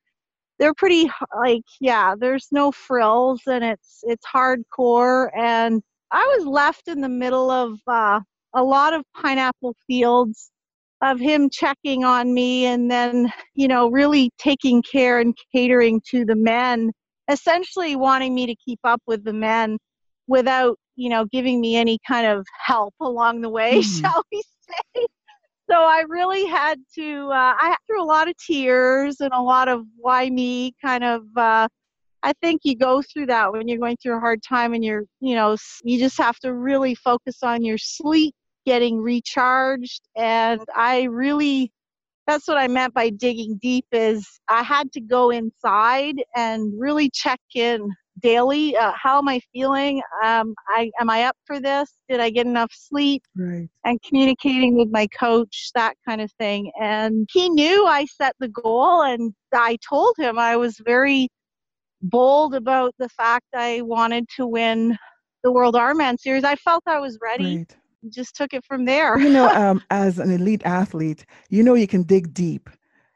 they're 0.59 0.73
pretty 0.73 1.09
like 1.37 1.63
yeah, 1.81 2.15
there's 2.19 2.47
no 2.51 2.71
frills 2.71 3.41
and 3.47 3.63
it's 3.63 3.99
it's 4.03 4.25
hardcore 4.25 5.29
and 5.37 5.81
I 6.11 6.35
was 6.37 6.45
left 6.47 6.87
in 6.87 7.01
the 7.01 7.09
middle 7.09 7.49
of 7.51 7.79
uh, 7.87 8.21
a 8.53 8.63
lot 8.63 8.93
of 8.93 9.03
pineapple 9.13 9.75
fields 9.87 10.51
of 11.01 11.19
him 11.19 11.49
checking 11.49 12.03
on 12.03 12.33
me 12.33 12.65
and 12.65 12.89
then 12.89 13.31
you 13.53 13.67
know 13.67 13.89
really 13.89 14.31
taking 14.37 14.81
care 14.81 15.19
and 15.19 15.35
catering 15.53 16.01
to 16.09 16.25
the 16.25 16.35
men 16.35 16.91
essentially 17.29 17.95
wanting 17.95 18.33
me 18.33 18.45
to 18.45 18.55
keep 18.55 18.79
up 18.83 19.01
with 19.07 19.23
the 19.23 19.33
men 19.33 19.77
without 20.27 20.77
you 20.95 21.09
know 21.09 21.25
giving 21.25 21.59
me 21.59 21.75
any 21.75 21.99
kind 22.07 22.27
of 22.27 22.45
help 22.65 22.93
along 23.01 23.41
the 23.41 23.49
way 23.49 23.77
Mhm. 23.79 24.01
shall 24.01 24.23
we 24.31 24.41
say 24.61 25.05
so 25.69 25.75
i 25.75 26.03
really 26.07 26.45
had 26.45 26.79
to 26.93 27.29
uh, 27.31 27.53
i 27.59 27.67
had 27.69 27.77
through 27.87 28.01
a 28.01 28.05
lot 28.05 28.27
of 28.27 28.35
tears 28.37 29.19
and 29.19 29.33
a 29.33 29.41
lot 29.41 29.67
of 29.67 29.83
why 29.97 30.29
me 30.29 30.73
kind 30.83 31.03
of 31.03 31.23
uh, 31.35 31.67
i 32.23 32.33
think 32.41 32.61
you 32.63 32.75
go 32.75 33.01
through 33.01 33.25
that 33.25 33.51
when 33.51 33.67
you're 33.67 33.79
going 33.79 33.97
through 34.01 34.15
a 34.15 34.19
hard 34.19 34.41
time 34.47 34.73
and 34.73 34.83
you're 34.83 35.03
you 35.19 35.35
know 35.35 35.57
you 35.83 35.99
just 35.99 36.17
have 36.17 36.37
to 36.39 36.53
really 36.53 36.95
focus 36.95 37.39
on 37.43 37.63
your 37.63 37.77
sleep 37.77 38.33
getting 38.65 38.99
recharged 38.99 40.01
and 40.15 40.61
i 40.75 41.03
really 41.03 41.71
that's 42.27 42.47
what 42.47 42.57
i 42.57 42.67
meant 42.67 42.93
by 42.93 43.09
digging 43.09 43.57
deep 43.61 43.85
is 43.91 44.27
i 44.49 44.63
had 44.63 44.91
to 44.91 45.01
go 45.01 45.29
inside 45.29 46.15
and 46.35 46.73
really 46.77 47.09
check 47.09 47.39
in 47.53 47.89
daily 48.21 48.75
uh, 48.77 48.93
how 48.95 49.17
am 49.17 49.27
i 49.27 49.39
feeling 49.51 50.01
um, 50.23 50.55
I, 50.69 50.89
am 50.99 51.09
i 51.09 51.23
up 51.23 51.35
for 51.45 51.59
this 51.59 51.91
did 52.09 52.19
i 52.19 52.29
get 52.29 52.45
enough 52.45 52.71
sleep 52.73 53.23
right. 53.35 53.69
and 53.85 54.01
communicating 54.01 54.75
with 54.75 54.89
my 54.91 55.07
coach, 55.07 55.71
that 55.75 55.95
kind 56.07 56.19
of 56.19 56.31
thing. 56.33 56.71
And 56.81 57.29
he 57.31 57.49
knew 57.49 57.85
I 57.85 58.05
set 58.05 58.35
the 58.39 58.49
goal, 58.49 59.03
and 59.03 59.33
I 59.53 59.77
told 59.87 60.15
him 60.17 60.37
I 60.37 60.57
was 60.57 60.77
very 60.83 61.29
bold 62.01 62.55
about 62.55 62.93
the 62.99 63.09
fact 63.09 63.45
I 63.53 63.81
wanted 63.81 64.27
to 64.37 64.45
win 64.45 64.97
the 65.43 65.51
World 65.51 65.75
Ironman 65.75 66.19
Series. 66.19 66.43
I 66.43 66.55
felt 66.55 66.83
I 66.87 66.99
was 66.99 67.17
ready. 67.21 67.57
Right. 67.57 67.75
Just 68.09 68.35
took 68.35 68.53
it 68.53 68.63
from 68.65 68.85
there. 68.85 69.19
You 69.19 69.29
know, 69.29 69.49
um, 69.55 69.81
as 69.89 70.19
an 70.19 70.31
elite 70.31 70.61
athlete, 70.65 71.25
you 71.49 71.63
know 71.63 71.73
you 71.73 71.87
can 71.87 72.03
dig 72.03 72.33
deep. 72.33 72.69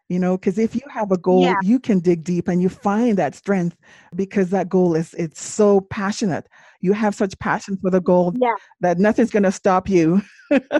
You 0.09 0.17
know, 0.17 0.37
because 0.37 0.57
if 0.57 0.73
you 0.73 0.81
have 0.89 1.11
a 1.11 1.17
goal, 1.19 1.43
Yeah. 1.43 1.59
you 1.61 1.79
can 1.79 1.99
dig 1.99 2.23
deep 2.23 2.47
and 2.47 2.63
you 2.63 2.69
find 2.69 3.15
that 3.19 3.35
strength 3.35 3.77
because 4.15 4.49
that 4.49 4.67
goal 4.67 4.95
is 4.95 5.13
it's 5.13 5.39
so 5.39 5.81
passionate. 5.81 6.47
You 6.81 6.93
have 6.93 7.13
such 7.13 7.37
passion 7.37 7.77
for 7.77 7.91
the 7.91 8.01
goal 8.01 8.33
Yeah. 8.39 8.55
that 8.81 8.97
nothing's 8.97 9.29
going 9.29 9.43
to 9.43 9.51
stop 9.51 9.87
you. 9.87 10.21
Even 10.51 10.71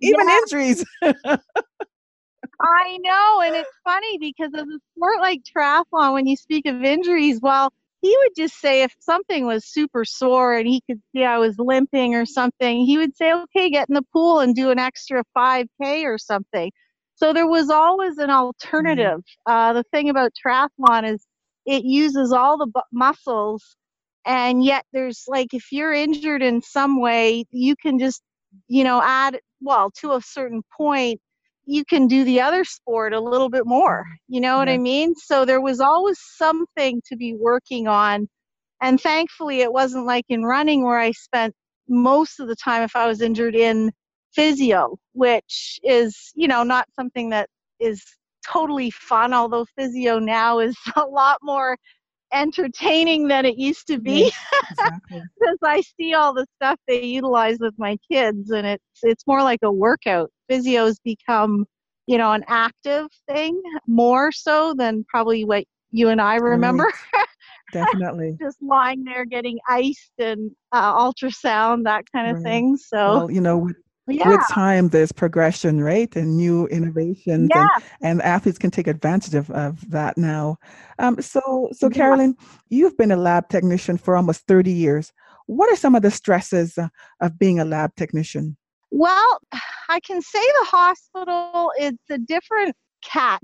Yeah. 0.00 0.38
injuries. 0.38 0.86
I 2.60 2.98
know, 3.02 3.42
and 3.44 3.54
it's 3.54 3.70
funny 3.84 4.18
because 4.18 4.52
of 4.54 4.66
a 4.68 4.78
sport 4.96 5.20
like 5.20 5.42
triathlon, 5.44 6.14
when 6.14 6.26
you 6.26 6.36
speak 6.36 6.66
of 6.66 6.82
injuries, 6.82 7.40
well, 7.42 7.72
he 8.02 8.16
would 8.18 8.32
just 8.36 8.60
say 8.60 8.82
if 8.82 8.94
something 9.00 9.46
was 9.46 9.64
super 9.66 10.04
sore 10.04 10.54
and 10.54 10.66
he 10.68 10.82
could 10.88 11.00
see 11.14 11.24
I 11.24 11.38
was 11.38 11.56
limping 11.58 12.14
or 12.14 12.26
something, 12.26 12.84
he 12.86 12.98
would 12.98 13.16
say, 13.16 13.32
"Okay, 13.32 13.70
get 13.70 13.88
in 13.88 13.94
the 13.94 14.02
pool 14.12 14.40
and 14.40 14.54
do 14.54 14.70
an 14.70 14.78
extra 14.78 15.24
5K 15.34 16.04
or 16.04 16.18
something." 16.18 16.70
So 17.16 17.32
there 17.32 17.46
was 17.48 17.70
always 17.70 18.18
an 18.18 18.30
alternative. 18.30 19.20
Uh, 19.46 19.72
the 19.74 19.84
thing 19.92 20.08
about 20.10 20.32
triathlon 20.46 21.12
is 21.12 21.26
it 21.66 21.84
uses 21.84 22.32
all 22.32 22.56
the 22.58 22.66
bu- 22.66 22.80
muscles 22.92 23.76
And 24.26 24.64
yet 24.64 24.84
there's 24.92 25.24
like 25.28 25.54
if 25.54 25.72
you're 25.72 25.92
injured 25.94 26.42
in 26.42 26.60
some 26.62 27.00
way, 27.00 27.44
you 27.50 27.74
can 27.76 27.98
just, 27.98 28.22
you 28.68 28.84
know, 28.84 29.00
add 29.02 29.40
well, 29.60 29.90
to 30.00 30.12
a 30.12 30.20
certain 30.22 30.62
point, 30.76 31.20
you 31.68 31.84
can 31.84 32.06
do 32.06 32.24
the 32.24 32.40
other 32.40 32.64
sport 32.64 33.12
a 33.12 33.20
little 33.20 33.50
bit 33.50 33.66
more. 33.66 34.06
You 34.26 34.40
know 34.40 34.56
what 34.56 34.70
I 34.70 34.78
mean? 34.78 35.14
So 35.14 35.44
there 35.44 35.60
was 35.60 35.80
always 35.80 36.18
something 36.18 37.02
to 37.06 37.16
be 37.16 37.34
working 37.34 37.86
on. 37.86 38.26
And 38.80 38.98
thankfully, 38.98 39.60
it 39.60 39.70
wasn't 39.70 40.06
like 40.06 40.24
in 40.30 40.44
running 40.44 40.82
where 40.82 40.98
I 40.98 41.10
spent 41.12 41.54
most 41.86 42.40
of 42.40 42.48
the 42.48 42.56
time, 42.56 42.82
if 42.84 42.96
I 42.96 43.06
was 43.06 43.20
injured, 43.20 43.54
in 43.54 43.92
physio, 44.34 44.96
which 45.12 45.78
is, 45.82 46.32
you 46.34 46.48
know, 46.48 46.62
not 46.62 46.88
something 46.96 47.28
that 47.30 47.50
is 47.80 48.02
totally 48.50 48.90
fun, 48.90 49.34
although 49.34 49.66
physio 49.76 50.18
now 50.18 50.60
is 50.60 50.74
a 50.96 51.04
lot 51.04 51.36
more 51.42 51.76
entertaining 52.32 53.28
than 53.28 53.44
it 53.46 53.56
used 53.56 53.86
to 53.88 53.98
be 53.98 54.30
exactly. 54.70 55.22
because 55.38 55.58
I 55.64 55.80
see 55.98 56.14
all 56.14 56.34
the 56.34 56.46
stuff 56.56 56.78
they 56.86 57.02
utilize 57.02 57.58
with 57.60 57.74
my 57.78 57.96
kids 58.10 58.50
and 58.50 58.66
it's 58.66 58.82
it's 59.02 59.26
more 59.26 59.42
like 59.42 59.60
a 59.62 59.72
workout. 59.72 60.30
Physio's 60.50 60.98
become, 61.04 61.66
you 62.06 62.18
know, 62.18 62.32
an 62.32 62.44
active 62.48 63.06
thing 63.30 63.60
more 63.86 64.32
so 64.32 64.74
than 64.76 65.04
probably 65.08 65.44
what 65.44 65.64
you 65.90 66.08
and 66.08 66.20
I 66.20 66.36
remember. 66.36 66.90
Right. 67.14 67.26
Definitely. 67.72 68.38
Just 68.40 68.58
lying 68.62 69.04
there 69.04 69.24
getting 69.24 69.58
iced 69.68 70.12
and 70.18 70.50
uh, 70.72 70.94
ultrasound, 70.94 71.84
that 71.84 72.04
kind 72.14 72.30
of 72.30 72.36
Right. 72.36 72.42
thing. 72.42 72.76
So 72.76 73.14
Well, 73.14 73.30
you 73.30 73.40
know, 73.40 73.68
yeah, 74.08 74.28
with 74.28 74.40
time, 74.50 74.88
there's 74.88 75.12
progression, 75.12 75.80
right? 75.80 76.14
And 76.16 76.36
new 76.36 76.66
innovations, 76.68 77.50
yeah. 77.54 77.68
and, 77.74 77.84
and 78.02 78.22
athletes 78.22 78.58
can 78.58 78.70
take 78.70 78.86
advantage 78.86 79.34
of, 79.34 79.50
of 79.50 79.88
that 79.90 80.16
now. 80.16 80.56
Um, 80.98 81.20
so, 81.20 81.70
so 81.72 81.88
Yeah. 81.88 81.94
Carolyn, 81.94 82.36
you've 82.70 82.96
been 82.96 83.12
a 83.12 83.16
lab 83.16 83.48
technician 83.48 83.98
for 83.98 84.16
almost 84.16 84.46
30 84.46 84.70
years. 84.70 85.12
What 85.46 85.72
are 85.72 85.76
some 85.76 85.94
of 85.94 86.02
the 86.02 86.10
stresses 86.10 86.78
uh, 86.78 86.88
of 87.20 87.38
being 87.38 87.58
a 87.60 87.64
lab 87.64 87.94
technician? 87.96 88.56
Well, 88.90 89.40
I 89.88 90.00
can 90.00 90.20
say 90.22 90.40
the 90.40 90.66
hospital 90.66 91.72
is 91.78 91.94
a 92.10 92.18
different 92.18 92.74
cat. 93.02 93.40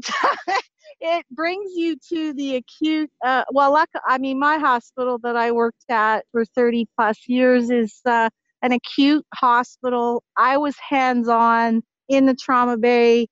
it 1.00 1.26
brings 1.30 1.72
you 1.74 1.96
to 2.10 2.32
the 2.34 2.56
acute. 2.56 3.10
Uh, 3.24 3.44
well, 3.50 3.72
luck, 3.72 3.88
I 4.06 4.18
mean, 4.18 4.38
my 4.38 4.58
hospital 4.58 5.18
that 5.22 5.36
I 5.36 5.52
worked 5.52 5.84
at 5.88 6.24
for 6.32 6.44
30 6.44 6.86
plus 6.96 7.28
years 7.28 7.70
is 7.70 8.00
uh, 8.04 8.30
an 8.64 8.72
acute 8.72 9.24
hospital. 9.34 10.24
I 10.38 10.56
was 10.56 10.74
hands 10.78 11.28
on 11.28 11.82
in 12.08 12.24
the 12.24 12.34
trauma 12.34 12.78
bay, 12.78 13.28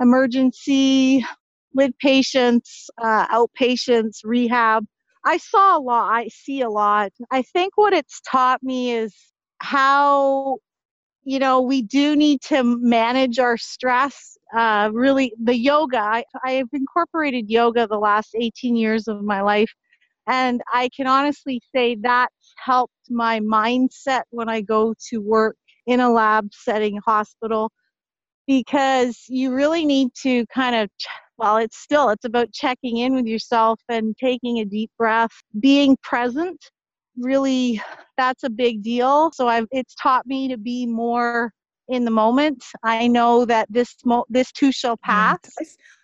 emergency 0.00 1.24
with 1.74 1.92
patients, 1.98 2.88
uh, 2.98 3.26
outpatients, 3.28 4.20
rehab. 4.24 4.86
I 5.24 5.36
saw 5.36 5.78
a 5.78 5.80
lot. 5.80 6.12
I 6.12 6.28
see 6.28 6.62
a 6.62 6.70
lot. 6.70 7.12
I 7.30 7.42
think 7.42 7.76
what 7.76 7.92
it's 7.92 8.20
taught 8.22 8.62
me 8.62 8.92
is 8.92 9.14
how 9.58 10.56
you 11.24 11.38
know 11.38 11.60
we 11.60 11.82
do 11.82 12.16
need 12.16 12.40
to 12.40 12.62
manage 12.64 13.38
our 13.38 13.56
stress 13.56 14.36
uh, 14.56 14.90
really 14.92 15.32
the 15.40 15.56
yoga 15.56 16.00
I, 16.00 16.24
i've 16.44 16.68
incorporated 16.72 17.48
yoga 17.48 17.86
the 17.86 17.98
last 17.98 18.34
18 18.34 18.74
years 18.74 19.06
of 19.06 19.22
my 19.22 19.40
life 19.40 19.70
and 20.26 20.60
i 20.72 20.88
can 20.94 21.06
honestly 21.06 21.60
say 21.74 21.96
that's 22.00 22.54
helped 22.56 22.92
my 23.10 23.40
mindset 23.40 24.22
when 24.30 24.48
i 24.48 24.60
go 24.60 24.94
to 25.08 25.18
work 25.18 25.56
in 25.86 26.00
a 26.00 26.10
lab 26.10 26.48
setting 26.52 26.98
hospital 27.04 27.70
because 28.46 29.24
you 29.28 29.54
really 29.54 29.84
need 29.84 30.08
to 30.14 30.44
kind 30.46 30.74
of 30.74 30.90
well 31.38 31.56
it's 31.56 31.78
still 31.78 32.08
it's 32.10 32.24
about 32.24 32.52
checking 32.52 32.98
in 32.98 33.14
with 33.14 33.26
yourself 33.26 33.80
and 33.88 34.16
taking 34.18 34.58
a 34.58 34.64
deep 34.64 34.90
breath. 34.98 35.30
Being 35.60 35.96
present 36.02 36.60
really 37.18 37.80
that's 38.16 38.42
a 38.42 38.50
big 38.50 38.82
deal. 38.82 39.30
So 39.32 39.48
i've 39.48 39.66
it's 39.70 39.94
taught 39.94 40.26
me 40.26 40.48
to 40.48 40.56
be 40.56 40.86
more 40.86 41.52
in 41.92 42.04
the 42.04 42.10
moment 42.10 42.64
i 42.82 43.06
know 43.06 43.44
that 43.44 43.66
this 43.70 43.96
mo- 44.04 44.24
this 44.28 44.50
too 44.52 44.72
shall 44.72 44.96
pass. 44.96 45.38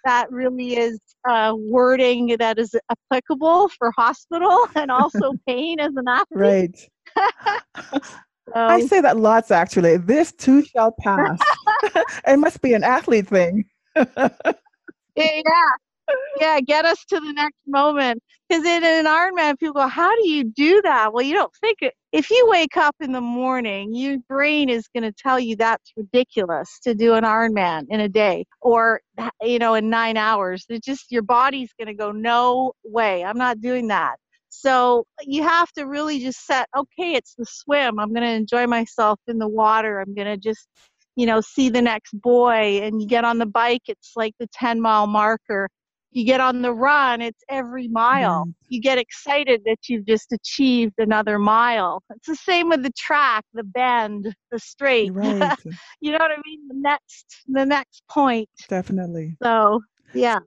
That 0.05 0.31
really 0.31 0.77
is 0.77 0.99
uh, 1.29 1.53
wording 1.57 2.37
that 2.39 2.59
is 2.59 2.75
applicable 2.91 3.69
for 3.77 3.91
hospital 3.97 4.67
and 4.75 4.91
also 4.91 5.33
pain 5.49 5.81
as 5.81 5.93
an 5.97 6.09
athlete 6.09 6.89
Right. 7.17 8.03
I 8.55 8.81
say 8.87 9.01
that 9.03 9.19
lots 9.19 9.51
actually. 9.51 9.99
This 9.99 10.33
too 10.33 10.63
shall 10.63 10.93
pass. 10.93 11.39
it 12.27 12.39
must 12.39 12.63
be 12.63 12.73
an 12.73 12.83
athlete 12.83 13.29
thing. 13.29 13.65
yeah 13.97 15.73
yeah 16.41 16.61
get 16.61 16.85
us 16.85 17.05
to 17.07 17.21
the 17.21 17.33
next 17.33 17.59
moment. 17.67 18.23
Because 18.49 18.65
in 18.65 18.83
an 18.83 19.05
ironman 19.07 19.59
people 19.59 19.75
go 19.75 19.87
how 19.89 20.15
do 20.17 20.29
you 20.29 20.45
do 20.45 20.81
that? 20.83 21.13
Well 21.13 21.25
you 21.25 21.35
don't 21.35 21.53
think 21.61 21.79
it 21.83 21.95
if 22.13 22.31
you 22.31 22.47
wake 22.49 22.77
up 22.77 22.97
in 23.01 23.13
the 23.13 23.21
morning 23.21 23.95
your 23.95 24.19
brain 24.29 24.69
is 24.69 24.89
going 24.95 25.03
to 25.03 25.13
tell 25.13 25.39
you 25.39 25.57
that's 25.57 25.93
ridiculous 25.97 26.79
to 26.83 26.95
do 26.95 27.15
an 27.15 27.25
ironman 27.25 27.85
in 27.91 28.01
a 28.01 28.09
day 28.09 28.45
or 28.61 29.01
you 29.43 29.59
know 29.59 29.75
in 29.75 29.91
nine 29.91 30.17
hours. 30.17 30.65
It 30.69 30.83
just 30.83 31.11
your 31.11 31.23
body's 31.23 31.71
going 31.79 31.89
to 31.89 31.95
go 31.95 32.13
no 32.13 32.73
way 32.85 33.25
i'm 33.25 33.39
not 33.39 33.61
doing 33.61 33.89
that. 33.89 34.17
So 34.51 35.05
you 35.23 35.43
have 35.43 35.71
to 35.73 35.85
really 35.85 36.21
just 36.21 36.47
set 36.47 36.69
okay 36.77 37.15
it's 37.15 37.35
the 37.37 37.45
swim. 37.47 37.99
I'm 37.99 38.13
going 38.13 38.27
to 38.27 38.33
enjoy 38.33 38.67
myself 38.67 39.21
in 39.27 39.39
the 39.39 39.49
water. 39.49 40.01
I'm 40.01 40.15
going 40.15 40.27
to 40.27 40.37
just 40.37 40.69
you 41.17 41.27
know 41.27 41.41
see 41.41 41.69
the 41.69 41.83
next 41.83 42.13
buoy. 42.21 42.81
And 42.83 43.01
you 43.03 43.07
get 43.09 43.25
on 43.25 43.39
the 43.39 43.47
bike 43.47 43.83
it's 43.89 44.13
like 44.17 44.35
the 44.39 44.49
10 44.55 44.81
mile 44.81 45.07
marker 45.07 45.69
you 46.11 46.25
get 46.25 46.41
on 46.41 46.63
the 46.63 46.73
run 46.73 47.21
it's 47.21 47.43
every 47.49 47.89
mile 47.89 48.45
Right. 48.45 48.55
you 48.69 48.81
get 48.81 48.99
excited 48.99 49.63
that 49.67 49.89
you've 49.89 50.07
just 50.07 50.33
achieved 50.33 50.95
another 50.99 51.39
mile 51.39 52.03
it's 52.11 52.27
the 52.27 52.37
same 52.37 52.69
with 52.69 52.83
the 52.83 52.93
track 52.97 53.45
the 53.55 53.65
bend 53.65 54.35
the 54.51 54.59
straight 54.59 55.13
Right. 55.13 55.53
you 56.01 56.13
know 56.13 56.19
what 56.19 56.31
i 56.31 56.41
mean 56.47 56.69
the 56.69 56.75
next 56.75 57.43
the 57.49 57.65
next 57.67 58.03
point 58.09 58.49
Definitely. 58.69 59.37
so 59.43 59.81
yeah 60.15 60.39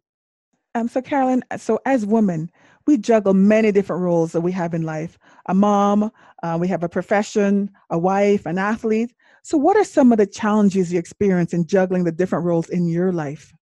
Um, 0.73 0.87
so 0.87 1.01
Carolyn, 1.01 1.43
so 1.57 1.79
as 1.85 2.05
women, 2.05 2.49
we 2.87 2.97
juggle 2.97 3.33
many 3.33 3.71
different 3.71 4.01
roles 4.01 4.31
that 4.31 4.41
we 4.41 4.51
have 4.53 4.73
in 4.73 4.83
life. 4.83 5.17
A 5.47 5.53
mom, 5.53 6.11
uh, 6.43 6.57
we 6.59 6.67
have 6.69 6.83
a 6.83 6.89
profession, 6.89 7.69
a 7.89 7.99
wife, 7.99 8.45
an 8.45 8.57
athlete. 8.57 9.13
So 9.43 9.57
what 9.57 9.75
are 9.75 9.83
some 9.83 10.11
of 10.13 10.17
the 10.17 10.25
challenges 10.27 10.93
you 10.93 10.99
experience 10.99 11.53
in 11.53 11.65
juggling 11.67 12.05
the 12.05 12.11
different 12.11 12.45
roles 12.45 12.69
in 12.69 12.87
your 12.87 13.11
life? 13.11 13.53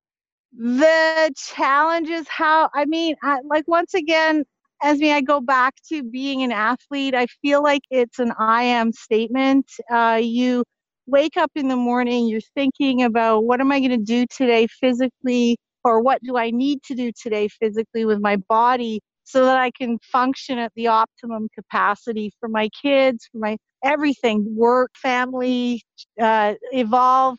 The 0.58 1.32
challenge 1.38 2.10
is 2.10 2.28
how 2.28 2.70
i 2.74 2.86
mean 2.86 3.16
I, 3.24 3.38
like 3.46 3.68
once 3.68 3.94
again 3.94 4.44
Esme 4.84 5.06
i 5.06 5.22
go 5.22 5.40
back 5.42 5.76
to 5.90 6.04
being 6.04 6.42
an 6.44 6.52
athlete 6.52 7.14
i 7.16 7.28
feel 7.42 7.62
like 7.64 7.82
it's 7.92 8.18
an 8.20 8.34
i 8.40 8.64
am 8.64 8.92
statement. 8.92 9.68
Uh, 9.92 10.20
you 10.22 10.64
wake 11.06 11.38
up 11.38 11.52
in 11.56 11.68
the 11.68 11.76
morning 11.76 12.28
you're 12.28 12.42
thinking 12.56 13.04
about 13.04 13.44
what 13.46 13.62
am 13.62 13.72
i 13.72 13.80
going 13.80 13.92
to 13.92 13.98
do 13.98 14.26
today 14.36 14.68
physically? 14.68 15.58
or 15.84 16.02
what 16.02 16.22
do 16.24 16.38
i 16.38 16.50
need 16.52 16.82
to 16.84 16.96
do 16.96 17.12
today 17.22 17.48
physically 17.48 18.04
with 18.06 18.20
my 18.20 18.36
body 18.50 19.00
so 19.24 19.46
that 19.46 19.58
i 19.58 19.72
can 19.72 19.98
function 20.12 20.58
at 20.60 20.72
the 20.76 20.88
optimum 20.88 21.48
capacity 21.56 22.32
for 22.40 22.50
my 22.50 22.70
kids 22.82 23.30
for 23.32 23.38
my 23.40 23.56
everything 23.84 24.46
work 24.58 24.92
family 24.96 25.82
uh, 26.22 26.54
evolve 26.74 27.38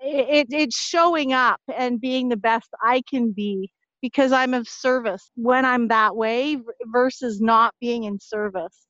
it, 0.00 0.46
it's 0.50 0.76
showing 0.78 1.32
up 1.32 1.60
and 1.74 2.00
being 2.00 2.28
the 2.28 2.36
best 2.36 2.68
I 2.82 3.02
can 3.08 3.32
be 3.32 3.70
because 4.00 4.32
I'm 4.32 4.54
of 4.54 4.68
service 4.68 5.30
when 5.34 5.64
I'm 5.64 5.88
that 5.88 6.14
way 6.16 6.58
versus 6.86 7.40
not 7.40 7.74
being 7.80 8.04
in 8.04 8.18
service. 8.20 8.86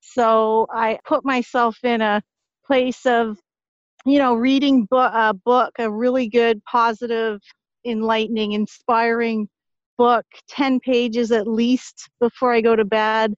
So 0.00 0.66
I 0.70 0.98
put 1.04 1.24
myself 1.24 1.76
in 1.84 2.00
a 2.00 2.22
place 2.66 3.06
of, 3.06 3.38
you 4.04 4.18
know, 4.18 4.34
reading 4.34 4.86
bo- 4.90 4.98
a 5.12 5.32
book, 5.32 5.72
a 5.78 5.90
really 5.90 6.28
good, 6.28 6.62
positive, 6.64 7.40
enlightening, 7.84 8.52
inspiring 8.52 9.48
book, 9.96 10.24
10 10.48 10.80
pages 10.80 11.32
at 11.32 11.46
least 11.46 12.08
before 12.20 12.52
I 12.52 12.60
go 12.60 12.74
to 12.74 12.84
bed. 12.84 13.34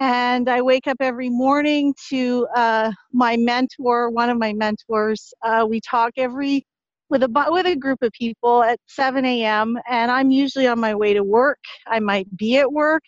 And 0.00 0.48
I 0.48 0.62
wake 0.62 0.86
up 0.86 0.96
every 1.00 1.28
morning 1.28 1.94
to 2.08 2.48
uh, 2.56 2.90
my 3.12 3.36
mentor, 3.36 4.08
one 4.10 4.30
of 4.30 4.38
my 4.38 4.54
mentors. 4.54 5.34
Uh, 5.42 5.66
we 5.68 5.80
talk 5.82 6.12
every 6.16 6.64
with 7.10 7.22
a 7.22 7.46
with 7.50 7.66
a 7.66 7.76
group 7.76 8.00
of 8.02 8.10
people 8.12 8.62
at 8.62 8.78
7 8.86 9.24
a.m. 9.26 9.76
and 9.88 10.10
I'm 10.10 10.30
usually 10.30 10.66
on 10.66 10.80
my 10.80 10.94
way 10.94 11.12
to 11.12 11.22
work. 11.22 11.58
I 11.86 12.00
might 12.00 12.34
be 12.38 12.56
at 12.58 12.72
work, 12.72 13.02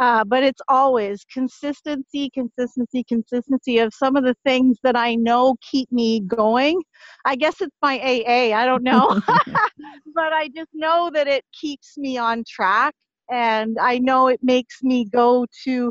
uh, 0.00 0.24
but 0.24 0.44
it's 0.44 0.60
always 0.68 1.24
consistency, 1.32 2.30
consistency, 2.30 3.02
consistency 3.04 3.78
of 3.78 3.92
some 3.92 4.14
of 4.16 4.22
the 4.24 4.36
things 4.44 4.78
that 4.84 4.96
I 4.96 5.16
know 5.16 5.56
keep 5.68 5.90
me 5.90 6.20
going. 6.20 6.80
I 7.24 7.34
guess 7.34 7.60
it's 7.60 7.76
my 7.82 7.98
AA. 7.98 8.54
I 8.54 8.66
don't 8.66 8.84
know, 8.84 9.12
but 10.14 10.32
I 10.32 10.48
just 10.54 10.70
know 10.74 11.10
that 11.12 11.26
it 11.26 11.44
keeps 11.60 11.98
me 11.98 12.18
on 12.18 12.44
track, 12.48 12.94
and 13.30 13.78
I 13.80 13.98
know 13.98 14.28
it 14.28 14.40
makes 14.44 14.82
me 14.82 15.06
go 15.06 15.46
to. 15.64 15.90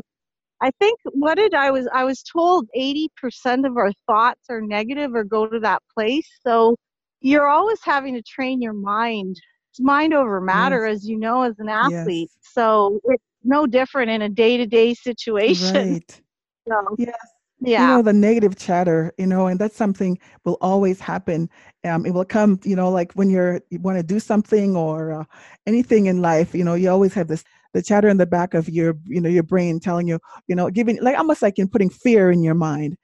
I 0.62 0.70
think 0.78 0.98
what 1.04 1.36
did 1.36 1.54
I 1.54 1.70
was 1.70 1.88
I 1.92 2.04
was 2.04 2.22
told 2.22 2.68
80% 2.76 3.66
of 3.66 3.76
our 3.76 3.92
thoughts 4.06 4.42
are 4.50 4.60
negative 4.60 5.14
or 5.14 5.24
go 5.24 5.46
to 5.46 5.58
that 5.60 5.82
place. 5.94 6.28
So 6.46 6.76
you're 7.20 7.48
always 7.48 7.78
having 7.82 8.14
to 8.14 8.22
train 8.22 8.60
your 8.60 8.72
mind. 8.72 9.36
It's 9.70 9.80
mind 9.80 10.12
over 10.14 10.40
matter, 10.40 10.84
as 10.86 11.06
you 11.08 11.18
know, 11.18 11.42
as 11.42 11.54
an 11.58 11.68
athlete. 11.68 12.30
Yes. 12.34 12.52
So 12.52 13.00
it's 13.04 13.22
no 13.44 13.66
different 13.66 14.10
in 14.10 14.22
a 14.22 14.28
day-to-day 14.28 14.94
situation. 14.94 15.92
Right. 15.92 16.20
So, 16.68 16.94
Yes. 16.98 17.14
yeah. 17.60 17.80
You 17.80 17.86
know, 17.96 18.02
the 18.02 18.12
negative 18.12 18.54
chatter, 18.56 19.12
you 19.18 19.26
know, 19.26 19.46
and 19.46 19.58
that's 19.58 19.74
something 19.74 20.18
will 20.44 20.58
always 20.60 21.00
happen. 21.00 21.48
Um, 21.84 22.04
it 22.04 22.12
will 22.12 22.24
come, 22.26 22.60
you 22.64 22.76
know, 22.76 22.90
like 22.90 23.12
when 23.14 23.30
you're 23.30 23.60
you 23.70 23.80
want 23.80 23.96
to 23.96 24.02
do 24.04 24.20
something 24.20 24.76
or 24.76 25.12
uh, 25.12 25.24
anything 25.66 26.06
in 26.06 26.20
life, 26.20 26.54
you 26.54 26.62
know, 26.64 26.74
you 26.74 26.90
always 26.90 27.14
have 27.14 27.28
this 27.28 27.44
the 27.72 27.82
chatter 27.82 28.08
in 28.08 28.16
the 28.16 28.26
back 28.26 28.54
of 28.54 28.68
your, 28.68 28.96
you 29.04 29.20
know, 29.20 29.28
your 29.28 29.42
brain 29.42 29.80
telling 29.80 30.08
you, 30.08 30.18
you 30.48 30.54
know, 30.56 30.70
giving 30.70 31.00
like 31.02 31.16
almost 31.18 31.42
like 31.42 31.58
in 31.58 31.68
putting 31.68 31.90
fear 31.90 32.30
in 32.30 32.42
your 32.42 32.54
mind. 32.54 32.96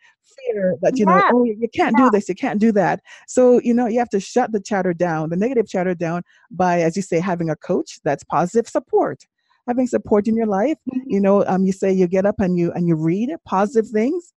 Fear 0.52 0.76
that 0.82 0.98
you 0.98 1.06
know, 1.06 1.22
oh, 1.30 1.44
you 1.44 1.56
you 1.58 1.68
can't 1.68 1.96
Yeah. 1.96 2.04
do 2.04 2.10
this, 2.10 2.28
you 2.28 2.34
can't 2.34 2.60
do 2.60 2.70
that. 2.72 3.00
So, 3.26 3.60
you 3.62 3.72
know, 3.72 3.86
you 3.86 3.98
have 3.98 4.10
to 4.10 4.20
shut 4.20 4.52
the 4.52 4.60
chatter 4.60 4.92
down, 4.92 5.30
the 5.30 5.36
negative 5.36 5.66
chatter 5.68 5.94
down 5.94 6.22
by, 6.50 6.80
as 6.82 6.94
you 6.96 7.02
say, 7.02 7.20
having 7.20 7.48
a 7.48 7.56
coach 7.56 7.98
that's 8.04 8.22
positive 8.24 8.68
support, 8.68 9.24
having 9.66 9.86
support 9.86 10.28
in 10.28 10.36
your 10.36 10.46
life 10.46 10.78
you 11.06 11.20
know 11.20 11.44
um, 11.46 11.64
you 11.64 11.72
say 11.72 11.92
you 11.92 12.06
get 12.06 12.26
up 12.26 12.40
and 12.40 12.58
you 12.58 12.72
and 12.72 12.88
you 12.88 12.94
read 12.94 13.30
positive 13.44 13.88
things 13.90 14.32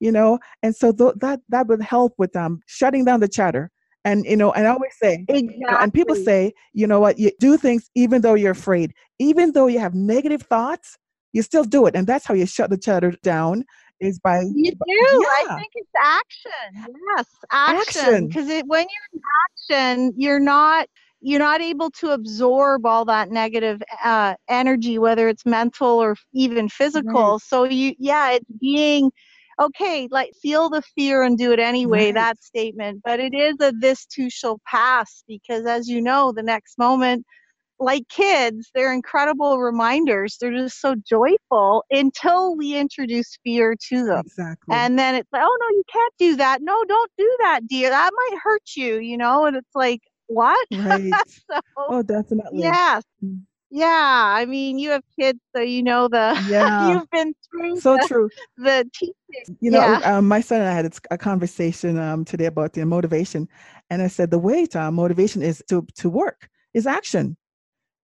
you 0.00 0.10
know 0.10 0.38
and 0.62 0.74
so 0.74 0.92
th- 0.92 1.14
that 1.16 1.40
that 1.48 1.66
would 1.66 1.82
help 1.82 2.14
with 2.18 2.34
um 2.36 2.60
shutting 2.66 3.04
down 3.04 3.20
the 3.20 3.28
chatter 3.28 3.70
and 4.04 4.24
you 4.24 4.36
know 4.36 4.52
and 4.52 4.66
i 4.66 4.70
always 4.70 4.92
say 5.00 5.24
Exactly. 5.28 5.56
you 5.58 5.66
know, 5.66 5.78
and 5.78 5.92
people 5.92 6.14
say 6.14 6.52
you 6.72 6.86
know 6.86 7.00
what 7.00 7.18
you 7.18 7.30
do 7.40 7.56
things 7.56 7.90
even 7.94 8.22
though 8.22 8.34
you're 8.34 8.52
afraid 8.52 8.92
even 9.18 9.52
though 9.52 9.66
you 9.66 9.78
have 9.78 9.94
negative 9.94 10.42
thoughts 10.42 10.98
you 11.32 11.42
still 11.42 11.64
do 11.64 11.86
it 11.86 11.96
and 11.96 12.06
that's 12.06 12.26
how 12.26 12.34
you 12.34 12.46
shut 12.46 12.70
the 12.70 12.78
chatter 12.78 13.12
down 13.22 13.64
is 14.00 14.18
by 14.18 14.40
You 14.54 14.72
do. 14.72 14.78
Yeah. 14.86 15.52
I 15.52 15.56
think 15.56 15.72
it's 15.74 15.90
action. 15.98 16.96
Yes, 17.16 17.26
action. 17.50 18.28
Because 18.28 18.48
when 18.66 18.86
you're 18.88 19.08
in 19.12 19.20
action, 19.70 20.12
you're 20.16 20.40
not 20.40 20.88
you're 21.20 21.40
not 21.40 21.62
able 21.62 21.90
to 21.90 22.10
absorb 22.10 22.84
all 22.84 23.06
that 23.06 23.30
negative 23.30 23.82
uh, 24.04 24.34
energy, 24.48 24.98
whether 24.98 25.26
it's 25.26 25.46
mental 25.46 25.88
or 25.88 26.16
even 26.34 26.68
physical. 26.68 27.38
So 27.38 27.64
you, 27.64 27.94
yeah, 27.98 28.32
it's 28.32 28.50
being 28.60 29.10
okay. 29.60 30.08
Like 30.10 30.32
feel 30.40 30.68
the 30.68 30.82
fear 30.94 31.22
and 31.22 31.38
do 31.38 31.52
it 31.52 31.60
anyway. 31.60 32.06
Right. 32.06 32.14
That 32.14 32.42
statement, 32.42 33.02
but 33.04 33.20
it 33.20 33.34
is 33.34 33.56
a 33.60 33.72
this 33.78 34.06
too 34.06 34.30
shall 34.30 34.60
pass 34.66 35.24
because, 35.26 35.66
as 35.66 35.88
you 35.88 36.00
know, 36.00 36.32
the 36.32 36.42
next 36.42 36.78
moment 36.78 37.24
like 37.80 38.08
kids, 38.08 38.70
they're 38.74 38.92
incredible 38.92 39.58
reminders. 39.58 40.36
They're 40.40 40.52
just 40.52 40.80
so 40.80 40.94
joyful 41.08 41.84
until 41.90 42.56
we 42.56 42.76
introduce 42.76 43.38
fear 43.44 43.74
to 43.88 44.04
them. 44.04 44.20
exactly 44.20 44.74
And 44.74 44.98
then 44.98 45.14
it's 45.14 45.28
like, 45.32 45.42
oh 45.44 45.58
no, 45.60 45.76
you 45.76 45.82
can't 45.92 46.14
do 46.18 46.36
that. 46.36 46.62
No, 46.62 46.84
don't 46.84 47.10
do 47.18 47.36
that, 47.40 47.66
dear. 47.66 47.90
That 47.90 48.10
might 48.12 48.38
hurt 48.42 48.62
you, 48.76 48.98
you 48.98 49.16
know? 49.16 49.46
And 49.46 49.56
it's 49.56 49.74
like, 49.74 50.00
what? 50.26 50.66
right 50.72 51.12
so, 51.50 51.60
oh 51.76 52.02
definitely 52.02 52.62
yes. 52.62 53.02
Mm. 53.24 53.42
Yeah. 53.74 54.34
I 54.38 54.46
mean, 54.46 54.78
you 54.80 54.90
have 54.92 55.04
kids, 55.20 55.40
so 55.56 55.62
you 55.62 55.82
know 55.84 56.08
the, 56.08 56.34
yeah 56.38 56.68
you've 56.78 57.10
been 57.10 57.34
through 57.50 57.82
so 57.82 57.98
the, 57.98 58.08
true 58.08 58.30
the 58.58 58.90
teaching. 58.94 59.14
You 59.60 59.70
know, 59.72 59.82
Yeah. 59.82 60.00
um, 60.04 60.28
my 60.28 60.40
son 60.40 60.60
and 60.60 60.70
I 60.70 60.74
had 60.74 60.86
a 60.86 61.18
conversation 61.18 61.98
um, 61.98 62.24
today 62.24 62.46
about 62.46 62.74
the 62.74 62.84
motivation, 62.86 63.48
and 63.90 64.02
I 64.02 64.08
said 64.08 64.30
the 64.30 64.38
way 64.38 64.66
to 64.66 64.82
uh, 64.82 64.90
motivation 64.90 65.42
is 65.42 65.62
to 65.70 65.86
to 65.96 66.10
work 66.10 66.48
is 66.74 66.86
action. 66.86 67.36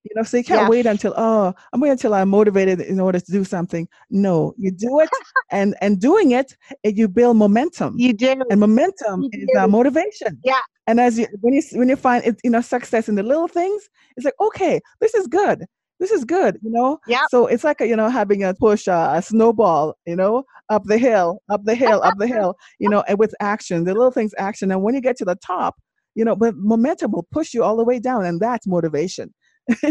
You 0.05 0.13
know, 0.17 0.25
so 0.25 0.39
you 0.39 0.45
can't 0.45 0.67
wait 0.67 0.87
until 0.87 1.15
oh 1.17 1.55
I'm 1.73 1.81
waiting 1.81 1.93
until 1.93 2.15
I'm 2.15 2.31
motivated 2.31 2.81
in 2.81 3.01
order 3.01 3.21
to 3.21 3.33
do 3.33 3.45
something. 3.45 3.89
No, 4.11 4.55
you 4.59 4.71
do 4.73 5.01
it, 5.01 5.11
and 5.51 5.77
and 5.83 6.01
doing 6.01 6.33
it, 6.33 6.57
and 6.85 6.99
you 6.99 7.09
build 7.09 7.37
momentum, 7.39 8.03
You 8.03 8.13
do. 8.15 8.35
and 8.51 8.61
momentum 8.61 9.27
You 9.27 9.31
is 9.33 9.55
do. 9.55 9.55
uh, 9.55 9.69
motivation. 9.69 10.45
Yeah. 10.45 10.61
And 10.91 10.99
as 10.99 11.21
you 11.21 11.29
when 11.41 11.55
you 11.55 11.63
when 11.75 11.89
you 11.89 11.95
find 11.95 12.25
it, 12.25 12.41
you 12.43 12.51
know 12.51 12.61
success 12.61 13.09
in 13.09 13.15
the 13.15 13.23
little 13.23 13.47
things, 13.47 13.89
it's 14.17 14.25
like 14.25 14.35
okay, 14.41 14.81
this 15.01 15.15
is 15.15 15.29
good. 15.29 15.65
This 16.01 16.11
is 16.11 16.25
good, 16.25 16.59
you 16.63 16.71
know. 16.73 16.99
Yeah. 17.07 17.27
So 17.31 17.47
it's 17.47 17.63
like 17.63 17.79
you 17.79 17.95
know 17.95 18.09
having 18.09 18.43
a 18.43 18.55
push 18.55 18.89
uh, 18.89 19.13
a 19.15 19.23
snowball, 19.23 19.95
you 20.05 20.17
know, 20.17 20.43
up 20.69 20.83
the 20.87 20.99
hill, 20.99 21.43
up 21.49 21.63
the 21.65 21.77
hill, 21.77 22.03
up 22.03 22.15
the 22.19 22.27
hill, 22.37 22.57
you 22.81 22.89
know, 22.89 23.05
and 23.07 23.21
with 23.21 23.33
action, 23.39 23.85
the 23.85 23.95
little 23.95 24.11
things 24.11 24.35
action, 24.37 24.73
and 24.73 24.83
when 24.83 24.97
you 24.97 25.01
get 25.01 25.17
to 25.19 25.25
the 25.25 25.37
top, 25.37 25.77
you 26.17 26.25
know, 26.25 26.35
but 26.35 26.57
momentum 26.57 27.13
will 27.13 27.29
push 27.31 27.55
you 27.55 27.63
all 27.63 27.77
the 27.77 27.85
way 27.85 28.01
down, 28.01 28.25
and 28.25 28.41
that's 28.41 28.67
motivation. 28.67 29.33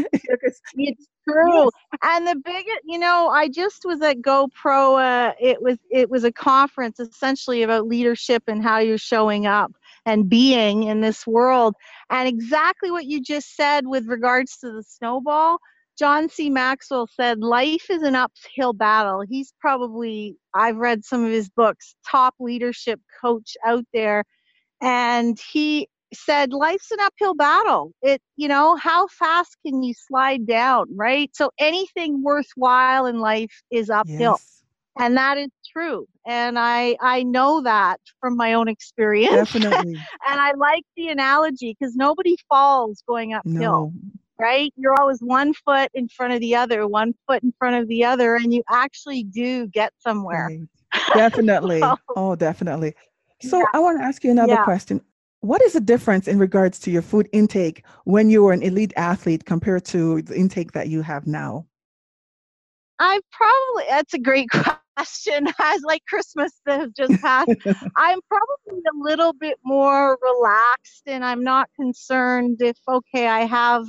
It's 0.76 1.08
true. 1.28 1.70
And 2.04 2.28
the 2.28 2.36
biggest, 2.44 2.82
you 2.86 3.00
know, 3.00 3.30
I 3.30 3.48
just 3.48 3.86
was 3.86 4.02
at 4.02 4.18
GoPro. 4.18 5.00
Uh, 5.00 5.34
it 5.40 5.62
was 5.62 5.78
it 5.90 6.10
was 6.10 6.24
a 6.24 6.32
conference 6.32 7.00
essentially 7.00 7.64
about 7.64 7.88
leadership 7.88 8.44
and 8.48 8.62
how 8.64 8.80
you're 8.80 8.98
showing 8.98 9.46
up 9.46 9.72
and 10.06 10.30
being 10.30 10.84
in 10.84 11.02
this 11.02 11.26
world. 11.28 11.76
And 12.10 12.28
exactly 12.28 12.92
what 12.92 13.06
you 13.06 13.22
just 13.22 13.56
said 13.56 13.88
with 13.88 14.08
regards 14.08 14.58
to 14.60 14.72
the 14.72 14.84
snowball. 14.84 15.60
John 15.98 16.30
C. 16.30 16.50
Maxwell 16.50 17.08
said, 17.08 17.40
"Life 17.40 17.90
is 17.90 18.04
an 18.04 18.16
uphill 18.16 18.74
battle." 18.74 19.24
He's 19.28 19.54
probably 19.60 20.38
I've 20.54 20.78
read 20.78 21.04
some 21.04 21.26
of 21.26 21.32
his 21.32 21.50
books, 21.50 21.96
top 22.10 22.36
leadership 22.40 23.02
coach 23.22 23.58
out 23.66 23.86
there, 23.94 24.24
and 24.82 25.38
he 25.52 25.90
said 26.14 26.54
life's 26.54 26.92
an 26.92 27.00
uphill 27.02 27.36
battle 27.36 27.94
it 28.02 28.22
you 28.36 28.48
know 28.48 28.76
how 28.76 29.08
fast 29.08 29.58
can 29.66 29.84
you 29.84 29.94
slide 29.94 30.48
down 30.48 30.88
right 30.96 31.30
so 31.36 31.52
anything 31.60 32.24
worthwhile 32.24 33.06
in 33.06 33.20
life 33.20 33.62
is 33.72 33.90
uphill 33.90 34.40
yes, 34.40 34.59
and 35.00 35.18
that 35.18 35.38
is 35.38 35.50
true 35.72 36.06
and 36.28 36.60
i 36.60 36.96
i 37.02 37.24
know 37.24 37.62
that 37.62 38.00
from 38.20 38.36
my 38.38 38.54
own 38.54 38.68
experience 38.68 39.34
definitely. 39.36 39.96
and 40.28 40.40
i 40.40 40.52
like 40.54 40.84
the 40.98 41.08
analogy 41.10 41.76
because 41.80 41.96
nobody 41.96 42.36
falls 42.48 43.04
going 43.08 43.34
uphill 43.34 43.52
No, 43.56 43.94
right 44.40 44.74
you're 44.78 45.00
always 45.00 45.20
one 45.22 45.54
foot 45.54 45.90
in 45.94 46.08
front 46.08 46.34
of 46.34 46.40
the 46.40 46.56
other 46.56 46.88
one 46.88 47.14
foot 47.28 47.44
in 47.44 47.54
front 47.60 47.76
of 47.82 47.88
the 47.88 48.04
other 48.06 48.36
and 48.36 48.54
you 48.54 48.64
actually 48.70 49.24
do 49.24 49.68
get 49.68 49.94
somewhere 50.00 50.50
right. 50.50 50.68
definitely. 51.14 51.82
So- 51.82 51.96
oh, 52.16 52.36
definitely. 52.36 52.94
So 53.42 53.60
Yeah. 53.60 53.66
I 53.74 53.80
want 53.80 54.00
to 54.00 54.04
ask 54.04 54.24
you 54.24 54.32
another 54.32 54.58
Yeah. 54.58 54.64
question. 54.64 55.02
What 55.42 55.62
is 55.62 55.74
the 55.74 55.80
difference 55.80 56.28
in 56.28 56.38
regards 56.38 56.80
to 56.80 56.92
your 56.92 57.02
food 57.02 57.30
intake 57.32 57.84
when 58.04 58.30
you 58.30 58.44
were 58.44 58.52
an 58.52 58.62
elite 58.62 58.94
athlete 58.98 59.46
compared 59.46 59.86
to 59.86 60.22
the 60.24 60.36
intake 60.36 60.74
that 60.74 60.90
you 60.90 61.02
have 61.02 61.26
now? 61.26 61.66
I 63.00 63.20
probably 63.32 63.84
that's 63.90 64.14
a 64.14 64.20
great 64.20 64.50
question. 64.98 65.48
As 65.60 65.82
like 65.84 66.04
Christmas 66.08 66.52
that 66.66 66.80
has 66.82 66.92
just 66.92 67.22
passed, 67.22 67.50
I'm 67.96 68.20
probably 68.28 68.82
a 68.86 68.98
little 68.98 69.34
bit 69.34 69.58
more 69.64 70.18
relaxed 70.22 71.04
and 71.08 71.24
I'm 71.24 71.44
not 71.44 71.70
concerned 71.76 72.62
if 72.62 72.78
okay, 72.88 73.28
I 73.28 73.42
have, 73.42 73.86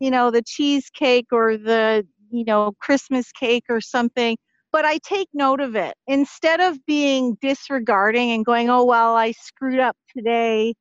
you 0.00 0.10
know, 0.10 0.30
the 0.30 0.42
cheesecake 0.42 1.28
or 1.32 1.56
the, 1.56 2.06
you 2.30 2.44
know, 2.44 2.72
Christmas 2.80 3.30
cake 3.32 3.64
or 3.68 3.80
something, 3.80 4.36
but 4.72 4.84
I 4.84 4.98
take 4.98 5.28
note 5.32 5.60
of 5.60 5.76
it. 5.76 5.94
Instead 6.08 6.60
of 6.60 6.84
being 6.86 7.36
disregarding 7.40 8.32
and 8.32 8.44
going, 8.44 8.68
"Oh, 8.70 8.84
well, 8.84 9.14
I 9.16 9.32
screwed 9.32 9.78
up 9.78 9.96
today." 10.16 10.74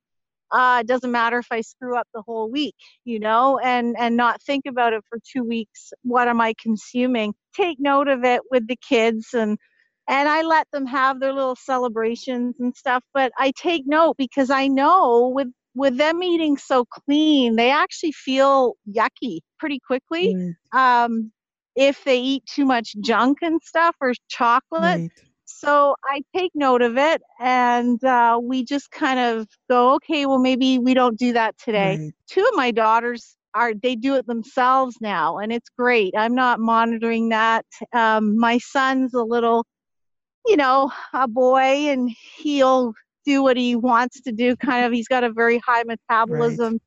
Uh, 0.52 0.80
it 0.82 0.88
doesn't 0.88 1.12
matter 1.12 1.40
if 1.40 1.48
I 1.52 1.62
screw 1.62 1.98
up 1.98 2.08
the 2.14 2.24
whole 2.26 2.50
week, 2.50 2.76
you 3.06 3.20
know, 3.20 3.60
and 3.60 3.96
and 4.00 4.18
not 4.18 4.42
think 4.42 4.66
about 4.68 4.94
it 4.94 5.04
for 5.10 5.20
two 5.32 5.44
weeks. 5.44 5.94
What 6.04 6.28
am 6.28 6.42
I 6.42 6.54
consuming? 6.62 7.34
Take 7.56 7.80
note 7.80 8.08
of 8.08 8.24
it 8.24 8.42
with 8.52 8.68
the 8.68 8.78
kids 8.78 9.28
and 9.34 9.58
and 10.08 10.28
I 10.28 10.42
let 10.42 10.68
them 10.74 10.88
have 10.88 11.20
their 11.20 11.34
little 11.34 11.56
celebrations 11.56 12.56
and 12.60 12.76
stuff. 12.76 13.04
But 13.14 13.32
I 13.38 13.52
take 13.56 13.84
note 13.86 14.16
because 14.18 14.50
I 14.50 14.68
know 14.68 15.32
with 15.34 15.50
with 15.76 15.98
them 15.98 16.24
eating 16.24 16.58
so 16.58 16.86
clean, 16.86 17.56
they 17.56 17.72
actually 17.72 18.12
feel 18.12 18.74
yucky 18.92 19.40
pretty 19.60 19.80
quickly. 19.86 20.36
Um, 20.74 21.32
if 21.76 22.04
they 22.04 22.20
eat 22.20 22.46
too 22.46 22.66
much 22.66 22.96
junk 23.02 23.38
and 23.42 23.62
stuff 23.64 23.96
or 24.02 24.14
chocolate, 24.30 25.02
right. 25.02 25.12
So 25.50 25.96
I 26.04 26.22
take 26.36 26.52
note 26.54 26.82
of 26.82 26.98
it, 26.98 27.22
and 27.40 28.02
uh, 28.04 28.40
we 28.42 28.64
just 28.64 28.92
kind 28.92 29.20
of 29.20 29.48
go, 29.70 29.96
okay, 29.96 30.26
well 30.26 30.40
maybe 30.40 30.80
we 30.80 30.94
don't 30.94 31.18
do 31.18 31.34
that 31.34 31.58
today. 31.58 31.98
Right. 32.00 32.14
Two 32.28 32.42
of 32.42 32.56
my 32.56 32.72
daughters 32.72 33.36
are 33.56 33.74
they 33.74 33.96
do 33.96 34.16
it 34.16 34.28
themselves 34.28 34.98
now, 35.02 35.40
and 35.40 35.52
it's 35.52 35.70
great. 35.70 36.14
I'm 36.16 36.36
not 36.36 36.60
monitoring 36.60 37.30
that. 37.30 37.66
Um, 37.94 38.38
my 38.38 38.60
son's 38.60 39.14
a 39.14 39.24
little, 39.24 39.66
you 40.46 40.56
know, 40.56 40.92
a 41.14 41.28
boy, 41.28 41.90
and 41.90 42.10
he'll 42.38 42.94
do 43.26 43.42
what 43.44 43.58
he 43.58 43.76
wants 43.76 44.22
to 44.22 44.32
do. 44.32 44.56
Kind 44.56 44.86
of, 44.86 44.92
he's 44.92 45.08
got 45.08 45.24
a 45.24 45.32
very 45.32 45.60
high 45.66 45.84
metabolism. 45.84 46.80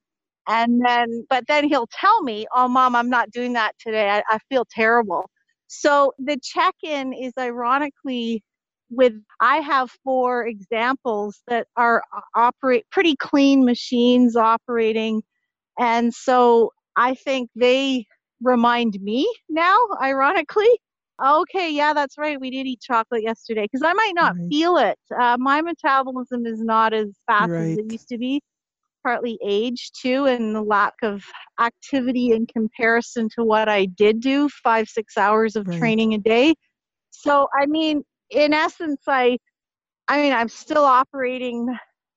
And 0.48 0.84
then, 0.84 1.24
but 1.28 1.44
then 1.46 1.68
he'll 1.68 1.88
tell 1.88 2.22
me, 2.22 2.46
"Oh, 2.54 2.68
mom, 2.68 2.96
I'm 2.96 3.10
not 3.10 3.30
doing 3.30 3.52
that 3.52 3.72
today. 3.78 4.08
I, 4.10 4.22
I 4.28 4.38
feel 4.48 4.64
terrible." 4.70 5.28
So 5.68 6.12
the 6.18 6.36
check-in 6.42 7.12
is 7.12 7.32
ironically 7.38 8.42
with 8.92 9.14
I 9.40 9.58
have 9.58 9.90
four 10.04 10.46
examples 10.46 11.42
that 11.48 11.68
are 11.76 12.04
operate 12.36 12.86
pretty 12.92 13.16
clean 13.16 13.64
machines 13.66 14.36
operating, 14.36 15.22
and 15.78 16.14
so 16.14 16.72
I 16.96 17.14
think 17.14 17.50
they 17.56 18.06
remind 18.42 19.00
me 19.02 19.32
now, 19.50 19.76
ironically. 20.02 20.70
Okay, 21.24 21.70
yeah, 21.72 21.94
that's 21.94 22.18
right. 22.18 22.40
We 22.40 22.50
did 22.50 22.66
eat 22.66 22.80
chocolate 22.82 23.22
yesterday 23.24 23.64
because 23.64 23.82
I 23.84 23.94
might 23.94 24.14
not 24.16 24.34
Right. 24.34 24.48
feel 24.50 24.78
it. 24.78 24.98
Uh, 25.20 25.36
my 25.40 25.62
metabolism 25.62 26.46
is 26.46 26.60
not 26.60 26.94
as 26.94 27.10
fast 27.28 27.54
as 27.60 27.76
it 27.76 27.86
used 27.86 28.08
to 28.10 28.18
be. 28.18 28.42
partly 29.04 29.38
age 29.44 29.92
too, 30.00 30.26
and 30.26 30.54
the 30.54 30.62
lack 30.62 30.94
of 31.02 31.24
activity 31.60 32.32
in 32.32 32.46
comparison 32.46 33.28
to 33.36 33.44
what 33.44 33.68
I 33.68 33.86
did 33.86 34.20
do 34.20 34.48
five, 34.64 34.88
six 34.88 35.18
hours 35.18 35.56
of 35.56 35.66
Right. 35.66 35.70
training 35.70 36.14
a 36.14 36.18
day. 36.18 36.54
So, 37.10 37.48
I 37.60 37.66
mean, 37.66 38.04
in 38.32 38.52
essence, 38.52 39.02
I, 39.06 39.38
I 40.08 40.20
mean, 40.20 40.32
I'm 40.32 40.48
still 40.48 40.84
operating, 40.84 41.68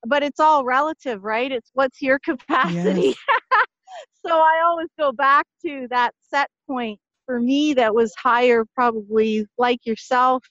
but 0.07 0.23
it's 0.23 0.39
all 0.39 0.65
relative, 0.65 1.23
right? 1.23 1.51
It's 1.51 1.69
what's 1.73 2.01
your 2.01 2.19
capacity. 2.19 3.15
so 4.25 4.33
I 4.33 4.61
always 4.65 4.89
go 4.99 5.11
back 5.11 5.45
to 5.65 5.87
that 5.89 6.13
set 6.21 6.49
point 6.67 6.99
for 7.25 7.39
me 7.39 7.73
that 7.73 7.93
was 7.93 8.13
higher, 8.15 8.65
probably 8.75 9.47
like 9.57 9.85
yourself, 9.85 10.43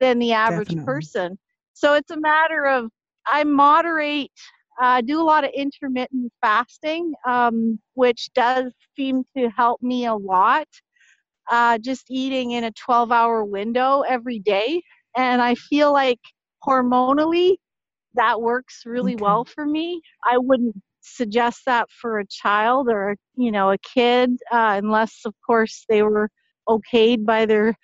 than 0.00 0.18
the 0.18 0.32
average 0.32 0.68
Definitely. 0.68 0.92
person. 0.92 1.38
So 1.74 1.94
it's 1.94 2.10
a 2.10 2.20
matter 2.20 2.66
of 2.66 2.90
I 3.26 3.44
moderate, 3.44 4.32
uh, 4.80 5.02
do 5.02 5.20
a 5.20 5.24
lot 5.24 5.44
of 5.44 5.50
intermittent 5.54 6.32
fasting, 6.40 7.12
um, 7.26 7.78
which 7.94 8.30
does 8.34 8.72
seem 8.96 9.24
to 9.36 9.48
help 9.50 9.80
me 9.82 10.06
a 10.06 10.14
lot. 10.14 10.66
Uh, 11.50 11.78
just 11.78 12.06
eating 12.10 12.52
in 12.52 12.64
a 12.64 12.70
12 12.72 13.12
hour 13.12 13.44
window 13.44 14.02
every 14.02 14.38
day. 14.38 14.82
And 15.16 15.42
I 15.42 15.54
feel 15.54 15.92
like 15.92 16.20
hormonally, 16.66 17.56
that 18.14 18.40
works 18.40 18.82
really 18.86 19.14
Okay. 19.14 19.22
well 19.22 19.44
for 19.44 19.66
me. 19.66 20.00
I 20.24 20.38
wouldn't 20.38 20.76
suggest 21.02 21.62
that 21.66 21.88
for 21.90 22.18
a 22.18 22.26
child 22.26 22.88
or 22.88 23.16
you 23.36 23.50
know 23.50 23.70
a 23.70 23.78
kid 23.78 24.30
uh, 24.52 24.78
unless 24.82 25.22
of 25.24 25.34
course 25.46 25.84
they 25.88 26.02
were 26.02 26.28
okayed 26.68 27.24
by 27.24 27.46
their 27.46 27.74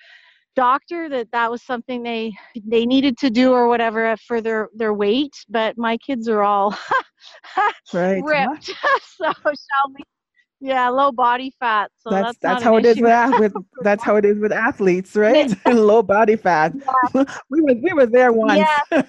doctor 0.54 1.08
that 1.08 1.30
that 1.32 1.50
was 1.50 1.62
something 1.62 2.02
they 2.02 2.32
they 2.64 2.86
needed 2.86 3.16
to 3.18 3.30
do 3.30 3.52
or 3.52 3.68
whatever 3.68 4.16
for 4.26 4.40
their 4.40 4.68
their 4.74 4.94
weight 4.94 5.32
but 5.48 5.76
my 5.78 5.96
kids 5.98 6.28
are 6.28 6.42
all 6.42 6.70
ripped 8.22 8.66
so 9.16 9.32
shall 9.44 9.92
we 9.94 10.02
yeah 10.60 10.88
low 10.88 11.12
body 11.12 11.52
fat 11.60 11.90
so 11.98 12.10
that's 12.10 12.38
that's, 12.38 12.38
that's 12.38 12.62
how 12.62 12.76
it 12.76 12.86
is 12.86 12.98
with, 13.00 13.38
with 13.38 13.52
that's 13.82 14.02
how 14.02 14.16
it 14.16 14.24
is 14.24 14.38
with 14.38 14.52
athletes, 14.52 15.14
right? 15.26 15.54
Low 15.66 16.02
body 16.02 16.36
fat. 16.36 16.72
we 17.50 17.60
were 17.60 17.74
we 17.82 17.92
were 17.92 18.06
there 18.06 18.32
once. 18.32 18.66
Yeah. 18.90 19.02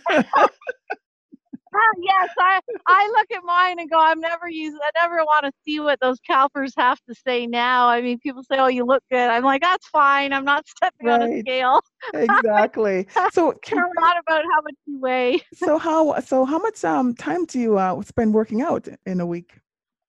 Ah, 1.76 1.94
yes, 2.02 2.30
I 2.40 2.60
I 2.88 3.08
look 3.18 3.28
at 3.38 3.44
mine 3.44 3.78
and 3.80 3.90
go, 3.90 4.00
I'm 4.00 4.20
never 4.20 4.50
using. 4.50 4.80
I 4.82 4.90
never 5.02 5.18
want 5.18 5.46
to 5.46 5.52
see 5.66 5.80
what 5.80 6.00
those 6.00 6.20
calipers 6.22 6.74
have 6.78 7.00
to 7.08 7.14
say 7.14 7.46
now. 7.46 7.88
I 7.88 8.02
mean, 8.02 8.20
people 8.20 8.42
say, 8.44 8.58
"Oh, 8.58 8.68
you 8.68 8.86
look 8.86 9.04
good." 9.12 9.30
I'm 9.30 9.44
like, 9.44 9.62
that's 9.62 9.88
fine. 9.90 10.34
I'm 10.34 10.46
not 10.46 10.66
stepping 10.68 11.10
on 11.10 11.22
a 11.24 11.40
scale. 11.42 11.82
exactly. 12.14 13.06
So 13.32 13.52
It's 13.52 13.70
Car- 13.70 13.90
not 13.96 14.18
about 14.18 14.44
how 14.44 14.62
much 14.64 14.76
you 14.86 15.00
weigh. 15.00 15.42
so 15.54 15.78
how 15.78 16.20
so 16.22 16.46
how 16.46 16.58
much 16.58 16.84
um 16.84 17.14
time 17.14 17.46
do 17.46 17.60
you 17.60 17.78
uh, 17.78 18.02
spend 18.02 18.34
working 18.34 18.62
out 18.62 18.88
in 19.06 19.20
a 19.20 19.26
week? 19.26 19.60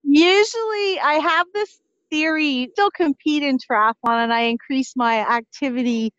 Usually, 0.04 1.00
I 1.00 1.20
have 1.22 1.46
this 1.54 1.80
theory. 2.10 2.68
Still 2.72 2.90
compete 2.90 3.42
in 3.42 3.58
triathlon, 3.58 4.24
and 4.24 4.32
I 4.32 4.42
increase 4.42 4.94
my 4.96 5.20
activity. 5.20 6.12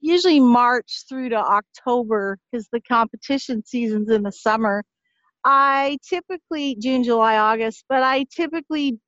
Usually 0.00 0.40
March 0.40 1.04
through 1.08 1.30
to 1.30 1.36
October 1.36 2.38
because 2.52 2.68
the 2.72 2.80
competition 2.80 3.64
season's 3.64 4.10
in 4.10 4.22
the 4.24 4.32
summer. 4.32 4.84
I 5.44 5.98
typically 6.08 6.76
June, 6.80 7.04
July, 7.04 7.38
August, 7.38 7.84
but 7.88 8.02
I 8.02 8.24
typically 8.34 8.98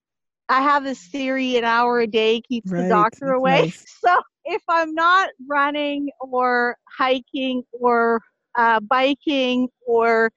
I 0.49 0.63
have 0.63 0.85
this 0.85 1.01
theory 1.09 1.57
an 1.59 1.65
hour 1.65 2.01
a 2.01 2.09
day 2.09 2.41
keeps 2.43 2.71
Right, 2.71 2.83
the 2.83 2.85
doctor 2.85 3.33
away. 3.33 3.63
nice. 3.63 3.87
So 4.05 4.17
if 4.45 4.63
I'm 4.69 4.95
not 4.95 5.31
running 5.49 6.11
or 6.21 6.77
hiking 6.99 7.65
or 7.73 8.21
uh, 8.57 8.81
biking 8.81 9.69
or 9.87 10.33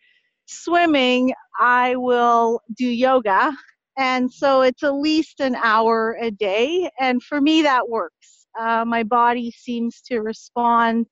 swimming, 0.47 1.33
I 1.59 1.95
will 1.97 2.61
do 2.77 2.87
yoga. 2.87 3.53
And 3.97 4.32
so 4.32 4.62
it's 4.62 4.84
at 4.84 4.95
least 4.95 5.39
an 5.39 5.56
hour 5.56 6.17
a 6.21 6.32
day. 6.32 6.89
And 6.99 7.21
for 7.21 7.39
me, 7.39 7.62
that 7.62 7.88
works. 7.89 8.47
Uh, 8.60 8.86
my 8.86 9.03
body 9.03 9.51
seems 9.51 10.01
to 10.03 10.19
respond 10.21 11.06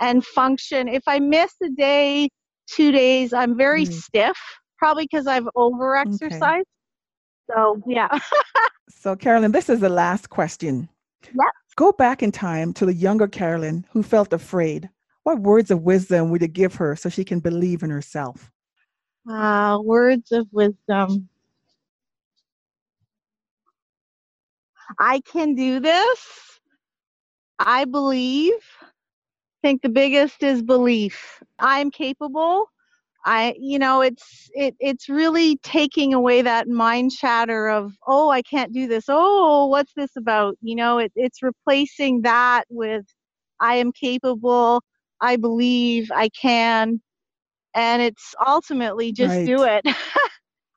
and 0.00 0.24
function. 0.24 0.88
If 0.88 1.02
I 1.06 1.18
miss 1.18 1.52
a 1.62 1.68
day, 1.70 2.28
two 2.66 2.92
days, 2.92 3.32
I'm 3.32 3.56
very 3.56 3.84
Mm. 3.86 3.92
stiff, 3.92 4.38
probably 4.78 5.04
because 5.04 5.26
I've 5.26 5.48
over 5.54 5.96
exercised. 5.96 6.66
So, 7.50 7.82
yeah. 7.86 8.08
So 8.90 9.14
Carolyn, 9.14 9.52
this 9.52 9.68
is 9.68 9.80
the 9.80 9.90
last 9.90 10.30
question. 10.30 10.88
Yep. 11.24 11.52
Go 11.76 11.92
back 11.92 12.22
in 12.22 12.32
time 12.32 12.72
to 12.74 12.86
the 12.86 12.94
younger 12.94 13.28
Carolyn 13.28 13.84
who 13.90 14.02
felt 14.02 14.32
afraid. 14.32 14.88
What 15.24 15.40
words 15.40 15.70
of 15.70 15.82
wisdom 15.82 16.30
would 16.30 16.40
you 16.40 16.48
give 16.48 16.74
her 16.76 16.96
so 16.96 17.10
she 17.10 17.22
can 17.24 17.40
believe 17.40 17.82
in 17.82 17.90
herself? 17.90 18.50
Uh, 19.28 19.78
words 19.82 20.32
of 20.32 20.46
wisdom. 20.52 21.28
I 25.00 25.20
can 25.20 25.54
do 25.54 25.80
this. 25.80 26.60
I 27.60 27.84
believe. 27.86 28.54
I 29.48 29.68
think 29.68 29.82
the 29.82 29.90
biggest 29.90 30.42
is 30.42 30.62
belief. 30.62 31.42
I'm 31.58 31.90
capable. 31.90 32.66
I 33.26 33.54
you 33.60 33.78
know 33.78 34.02
it's 34.02 34.50
it 34.54 34.76
it's 34.80 35.08
really 35.08 35.58
taking 35.58 36.14
away 36.14 36.42
that 36.42 36.68
mind 36.68 37.12
chatter 37.12 37.68
of 37.68 37.92
oh 38.08 38.30
I 38.30 38.42
can't 38.42 38.72
do 38.74 38.88
this. 38.88 39.06
Oh, 39.08 39.66
what's 39.68 39.92
this 39.96 40.16
about? 40.16 40.56
You 40.62 40.76
know, 40.76 40.98
it, 40.98 41.12
it's 41.16 41.42
replacing 41.42 42.22
that 42.22 42.64
with 42.70 43.06
I 43.60 43.76
am 43.76 43.92
capable. 43.92 44.82
I 45.20 45.36
believe 45.36 46.10
I 46.14 46.30
can. 46.30 47.00
And 47.74 48.02
it's 48.02 48.34
ultimately 48.46 49.12
just 49.12 49.44
do 49.44 49.64
it. 49.64 49.84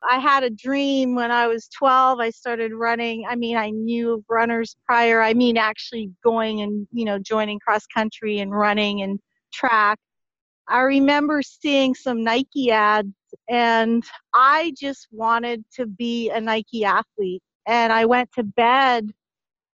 I 0.08 0.18
had 0.18 0.44
a 0.44 0.50
dream 0.50 1.14
when 1.14 1.30
I 1.30 1.46
was 1.46 1.68
12. 1.68 2.20
I 2.20 2.30
started 2.30 2.72
running. 2.72 3.26
I 3.28 3.34
mean, 3.34 3.56
I 3.56 3.70
knew 3.70 4.24
runners 4.28 4.76
prior. 4.86 5.20
I 5.20 5.34
mean, 5.34 5.56
actually 5.56 6.10
going 6.22 6.62
and, 6.62 6.86
you 6.92 7.04
know, 7.04 7.18
joining 7.18 7.58
cross 7.58 7.86
country 7.86 8.38
and 8.38 8.52
running 8.52 9.02
and 9.02 9.18
track. 9.52 9.98
I 10.68 10.80
remember 10.80 11.42
seeing 11.42 11.94
some 11.94 12.22
Nike 12.22 12.70
ads 12.70 13.08
and 13.48 14.04
I 14.34 14.72
just 14.78 15.08
wanted 15.10 15.64
to 15.74 15.86
be 15.86 16.30
a 16.30 16.40
Nike 16.40 16.84
athlete. 16.84 17.42
And 17.66 17.92
I 17.92 18.04
went 18.06 18.30
to 18.32 18.42
bed 18.42 19.10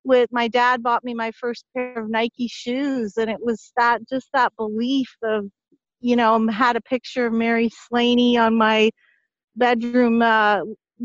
with 0.04 0.30
my 0.32 0.48
dad 0.48 0.84
bought 0.84 1.04
me 1.04 1.14
my 1.14 1.32
first 1.32 1.66
pair 1.76 1.98
of 1.98 2.10
Nike 2.10 2.48
shoes 2.48 3.18
and 3.18 3.30
it 3.30 3.40
was 3.42 3.72
that 3.78 4.08
just 4.08 4.28
that 4.34 4.54
belief 4.58 5.16
of 5.24 5.46
you 6.02 6.16
know 6.16 6.46
had 6.50 6.76
a 6.76 6.82
picture 6.82 7.26
of 7.26 7.34
Mary 7.34 7.70
Slaney 7.70 8.38
on 8.38 8.58
my 8.58 8.92
bedroom 9.56 10.22
uh, 10.22 10.62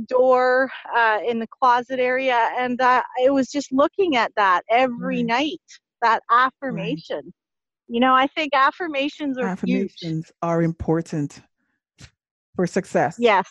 door 0.06 0.70
uh, 0.94 1.18
in 1.26 1.38
the 1.38 1.46
closet 1.48 1.98
area 1.98 2.50
and 2.58 2.80
uh, 2.80 3.02
it 3.24 3.32
was 3.32 3.48
just 3.48 3.72
looking 3.72 4.16
at 4.16 4.32
that 4.37 4.62
every 4.70 5.22
Right. 5.22 5.26
night 5.26 5.61
that 6.02 6.22
affirmation 6.30 7.32
you 7.88 8.00
know 8.00 8.14
I 8.14 8.26
think 8.28 8.54
affirmations 8.54 9.38
are 9.38 9.48
huge 9.64 9.92
Affirmations 9.92 10.32
are 10.42 10.62
important 10.62 11.42
for 12.54 12.66
success. 12.66 13.18
yes 13.18 13.48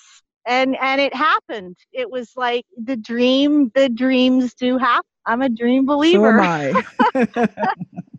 and 0.48 0.76
and 0.82 1.02
it 1.02 1.14
happened 1.14 1.76
it 1.92 2.10
was 2.10 2.32
like 2.36 2.66
the 2.86 2.96
dream 2.96 3.72
the 3.76 3.90
dreams 3.90 4.54
do 4.54 4.78
happen 4.78 5.04
I'm 5.26 5.42
a 5.42 5.50
dream 5.50 5.86
believer 5.86 6.28
So 6.28 6.28
am 6.28 6.40
I. 6.40 6.74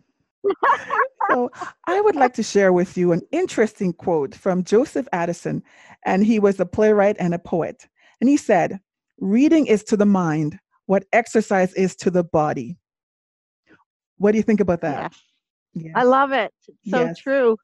so 1.31 1.51
I 1.87 2.01
would 2.01 2.15
like 2.15 2.33
to 2.35 2.43
share 2.43 2.73
with 2.73 2.97
you 2.97 3.11
an 3.11 3.21
interesting 3.31 3.93
quote 3.93 4.35
from 4.35 4.63
Joseph 4.63 5.07
Addison, 5.11 5.63
and 6.05 6.25
he 6.25 6.39
was 6.39 6.59
a 6.59 6.65
playwright 6.65 7.15
and 7.19 7.33
a 7.33 7.39
poet. 7.39 7.87
And 8.21 8.29
he 8.29 8.37
said, 8.37 8.79
Reading 9.19 9.67
is 9.67 9.83
to 9.85 9.97
the 9.97 10.05
mind 10.05 10.59
what 10.85 11.05
exercise 11.13 11.73
is 11.73 11.95
to 11.97 12.09
the 12.09 12.23
body. 12.23 12.77
What 14.17 14.31
do 14.31 14.37
you 14.37 14.43
think 14.43 14.59
about 14.59 14.81
that? 14.81 15.13
Yes. 15.73 15.93
I 15.95 16.03
love 16.03 16.31
it. 16.31 16.51
It's 16.67 16.89
so 16.89 17.05
Yes. 17.05 17.17
true. 17.19 17.57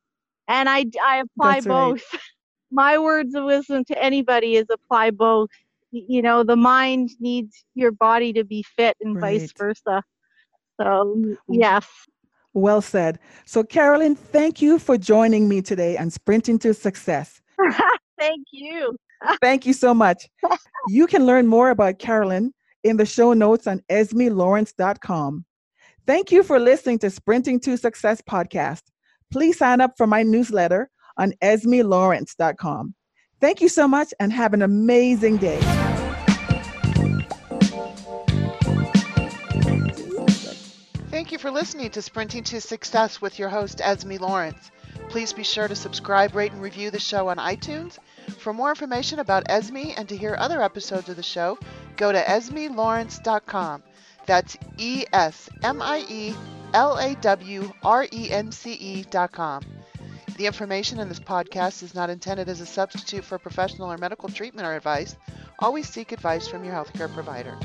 And 0.47 0.69
I, 0.69 0.85
I 1.03 1.17
apply 1.17 1.55
That's 1.55 1.65
right. 1.67 1.91
both. 1.91 2.03
My 2.71 2.97
words 2.97 3.33
of 3.35 3.45
wisdom 3.45 3.83
to 3.85 4.03
anybody 4.03 4.55
is 4.55 4.65
apply 4.69 5.11
both. 5.11 5.49
You 5.91 6.21
know, 6.21 6.43
the 6.43 6.55
mind 6.55 7.11
needs 7.19 7.63
your 7.73 7.91
body 7.91 8.33
to 8.33 8.43
be 8.43 8.63
fit 8.63 8.97
and 9.01 9.19
vice 9.19 9.51
versa. 9.57 10.03
So, 10.79 11.15
mm, 11.17 11.31
mm. 11.31 11.37
yes. 11.47 11.87
Well 12.55 12.81
said. 12.81 13.19
So, 13.45 13.63
Carolyn, 13.63 14.15
thank 14.15 14.61
you 14.61 14.79
for 14.79 14.97
joining 14.97 15.47
me 15.47 15.61
today 15.61 15.97
on 15.97 16.09
Sprinting 16.09 16.57
to 16.59 16.73
Success. 16.73 17.41
Thank 18.17 18.47
you. 18.51 18.95
Thank 19.41 19.65
you 19.65 19.73
so 19.73 19.93
much. 19.93 20.27
You 20.87 21.05
can 21.05 21.25
learn 21.25 21.47
more 21.47 21.69
about 21.69 21.99
Carolyn 21.99 22.53
in 22.83 22.97
the 22.97 23.05
show 23.05 23.33
notes 23.33 23.67
on 23.67 23.81
esmelawrence.com. 23.89 25.45
Thank 26.07 26.31
you 26.31 26.43
for 26.43 26.59
listening 26.59 26.99
to 26.99 27.09
Sprinting 27.09 27.59
to 27.61 27.77
Success 27.77 28.21
podcast. 28.21 28.83
Please 29.31 29.57
sign 29.57 29.81
up 29.81 29.93
for 29.97 30.07
my 30.07 30.23
newsletter 30.23 30.89
on 31.17 31.33
esmelawrence.com. 31.43 32.95
Thank 33.41 33.61
you 33.61 33.69
so 33.69 33.87
much 33.87 34.13
and 34.19 34.31
have 34.31 34.53
an 34.53 34.61
amazing 34.61 35.37
day. 35.37 35.84
Thank 41.25 41.31
you 41.31 41.39
for 41.39 41.49
listening 41.49 41.89
to 41.89 42.03
Sprinting 42.03 42.43
to 42.43 42.61
Success 42.61 43.19
with 43.19 43.39
your 43.39 43.49
host, 43.49 43.81
Esme 43.81 44.17
Lawrence. 44.19 44.69
Please 45.09 45.33
be 45.33 45.41
sure 45.41 45.67
to 45.67 45.75
subscribe, 45.75 46.35
rate, 46.35 46.51
and 46.51 46.61
review 46.61 46.91
the 46.91 46.99
show 46.99 47.29
on 47.29 47.37
iTunes 47.37 47.97
For 48.37 48.53
more 48.53 48.69
information 48.69 49.17
about 49.17 49.49
Esme 49.49 49.95
and 49.97 50.07
to 50.07 50.15
hear 50.15 50.35
other 50.37 50.61
episodes 50.61 51.09
of 51.09 51.15
the 51.15 51.23
show, 51.23 51.57
go 51.97 52.11
to 52.11 52.21
esmelawrence.com. 52.21 53.81
That's 54.27 54.55
E 54.77 55.05
S 55.11 55.49
M 55.63 55.81
I 55.81 56.05
E 56.07 56.35
L 56.75 56.95
A 56.99 57.15
W 57.15 57.73
R 57.81 58.07
E 58.13 58.29
N 58.29 58.51
C 58.51 58.73
E.com. 58.73 59.63
The 60.37 60.45
information 60.45 60.99
in 60.99 61.09
this 61.09 61.19
podcast 61.19 61.81
is 61.81 61.95
not 61.95 62.11
intended 62.11 62.49
as 62.49 62.61
a 62.61 62.67
substitute 62.67 63.23
for 63.23 63.39
professional 63.39 63.91
or 63.91 63.97
medical 63.97 64.29
treatment 64.29 64.67
or 64.67 64.75
advice. 64.75 65.15
Always 65.57 65.89
seek 65.89 66.11
advice 66.11 66.47
from 66.47 66.63
your 66.63 66.75
healthcare 66.75 67.11
provider. 67.11 67.57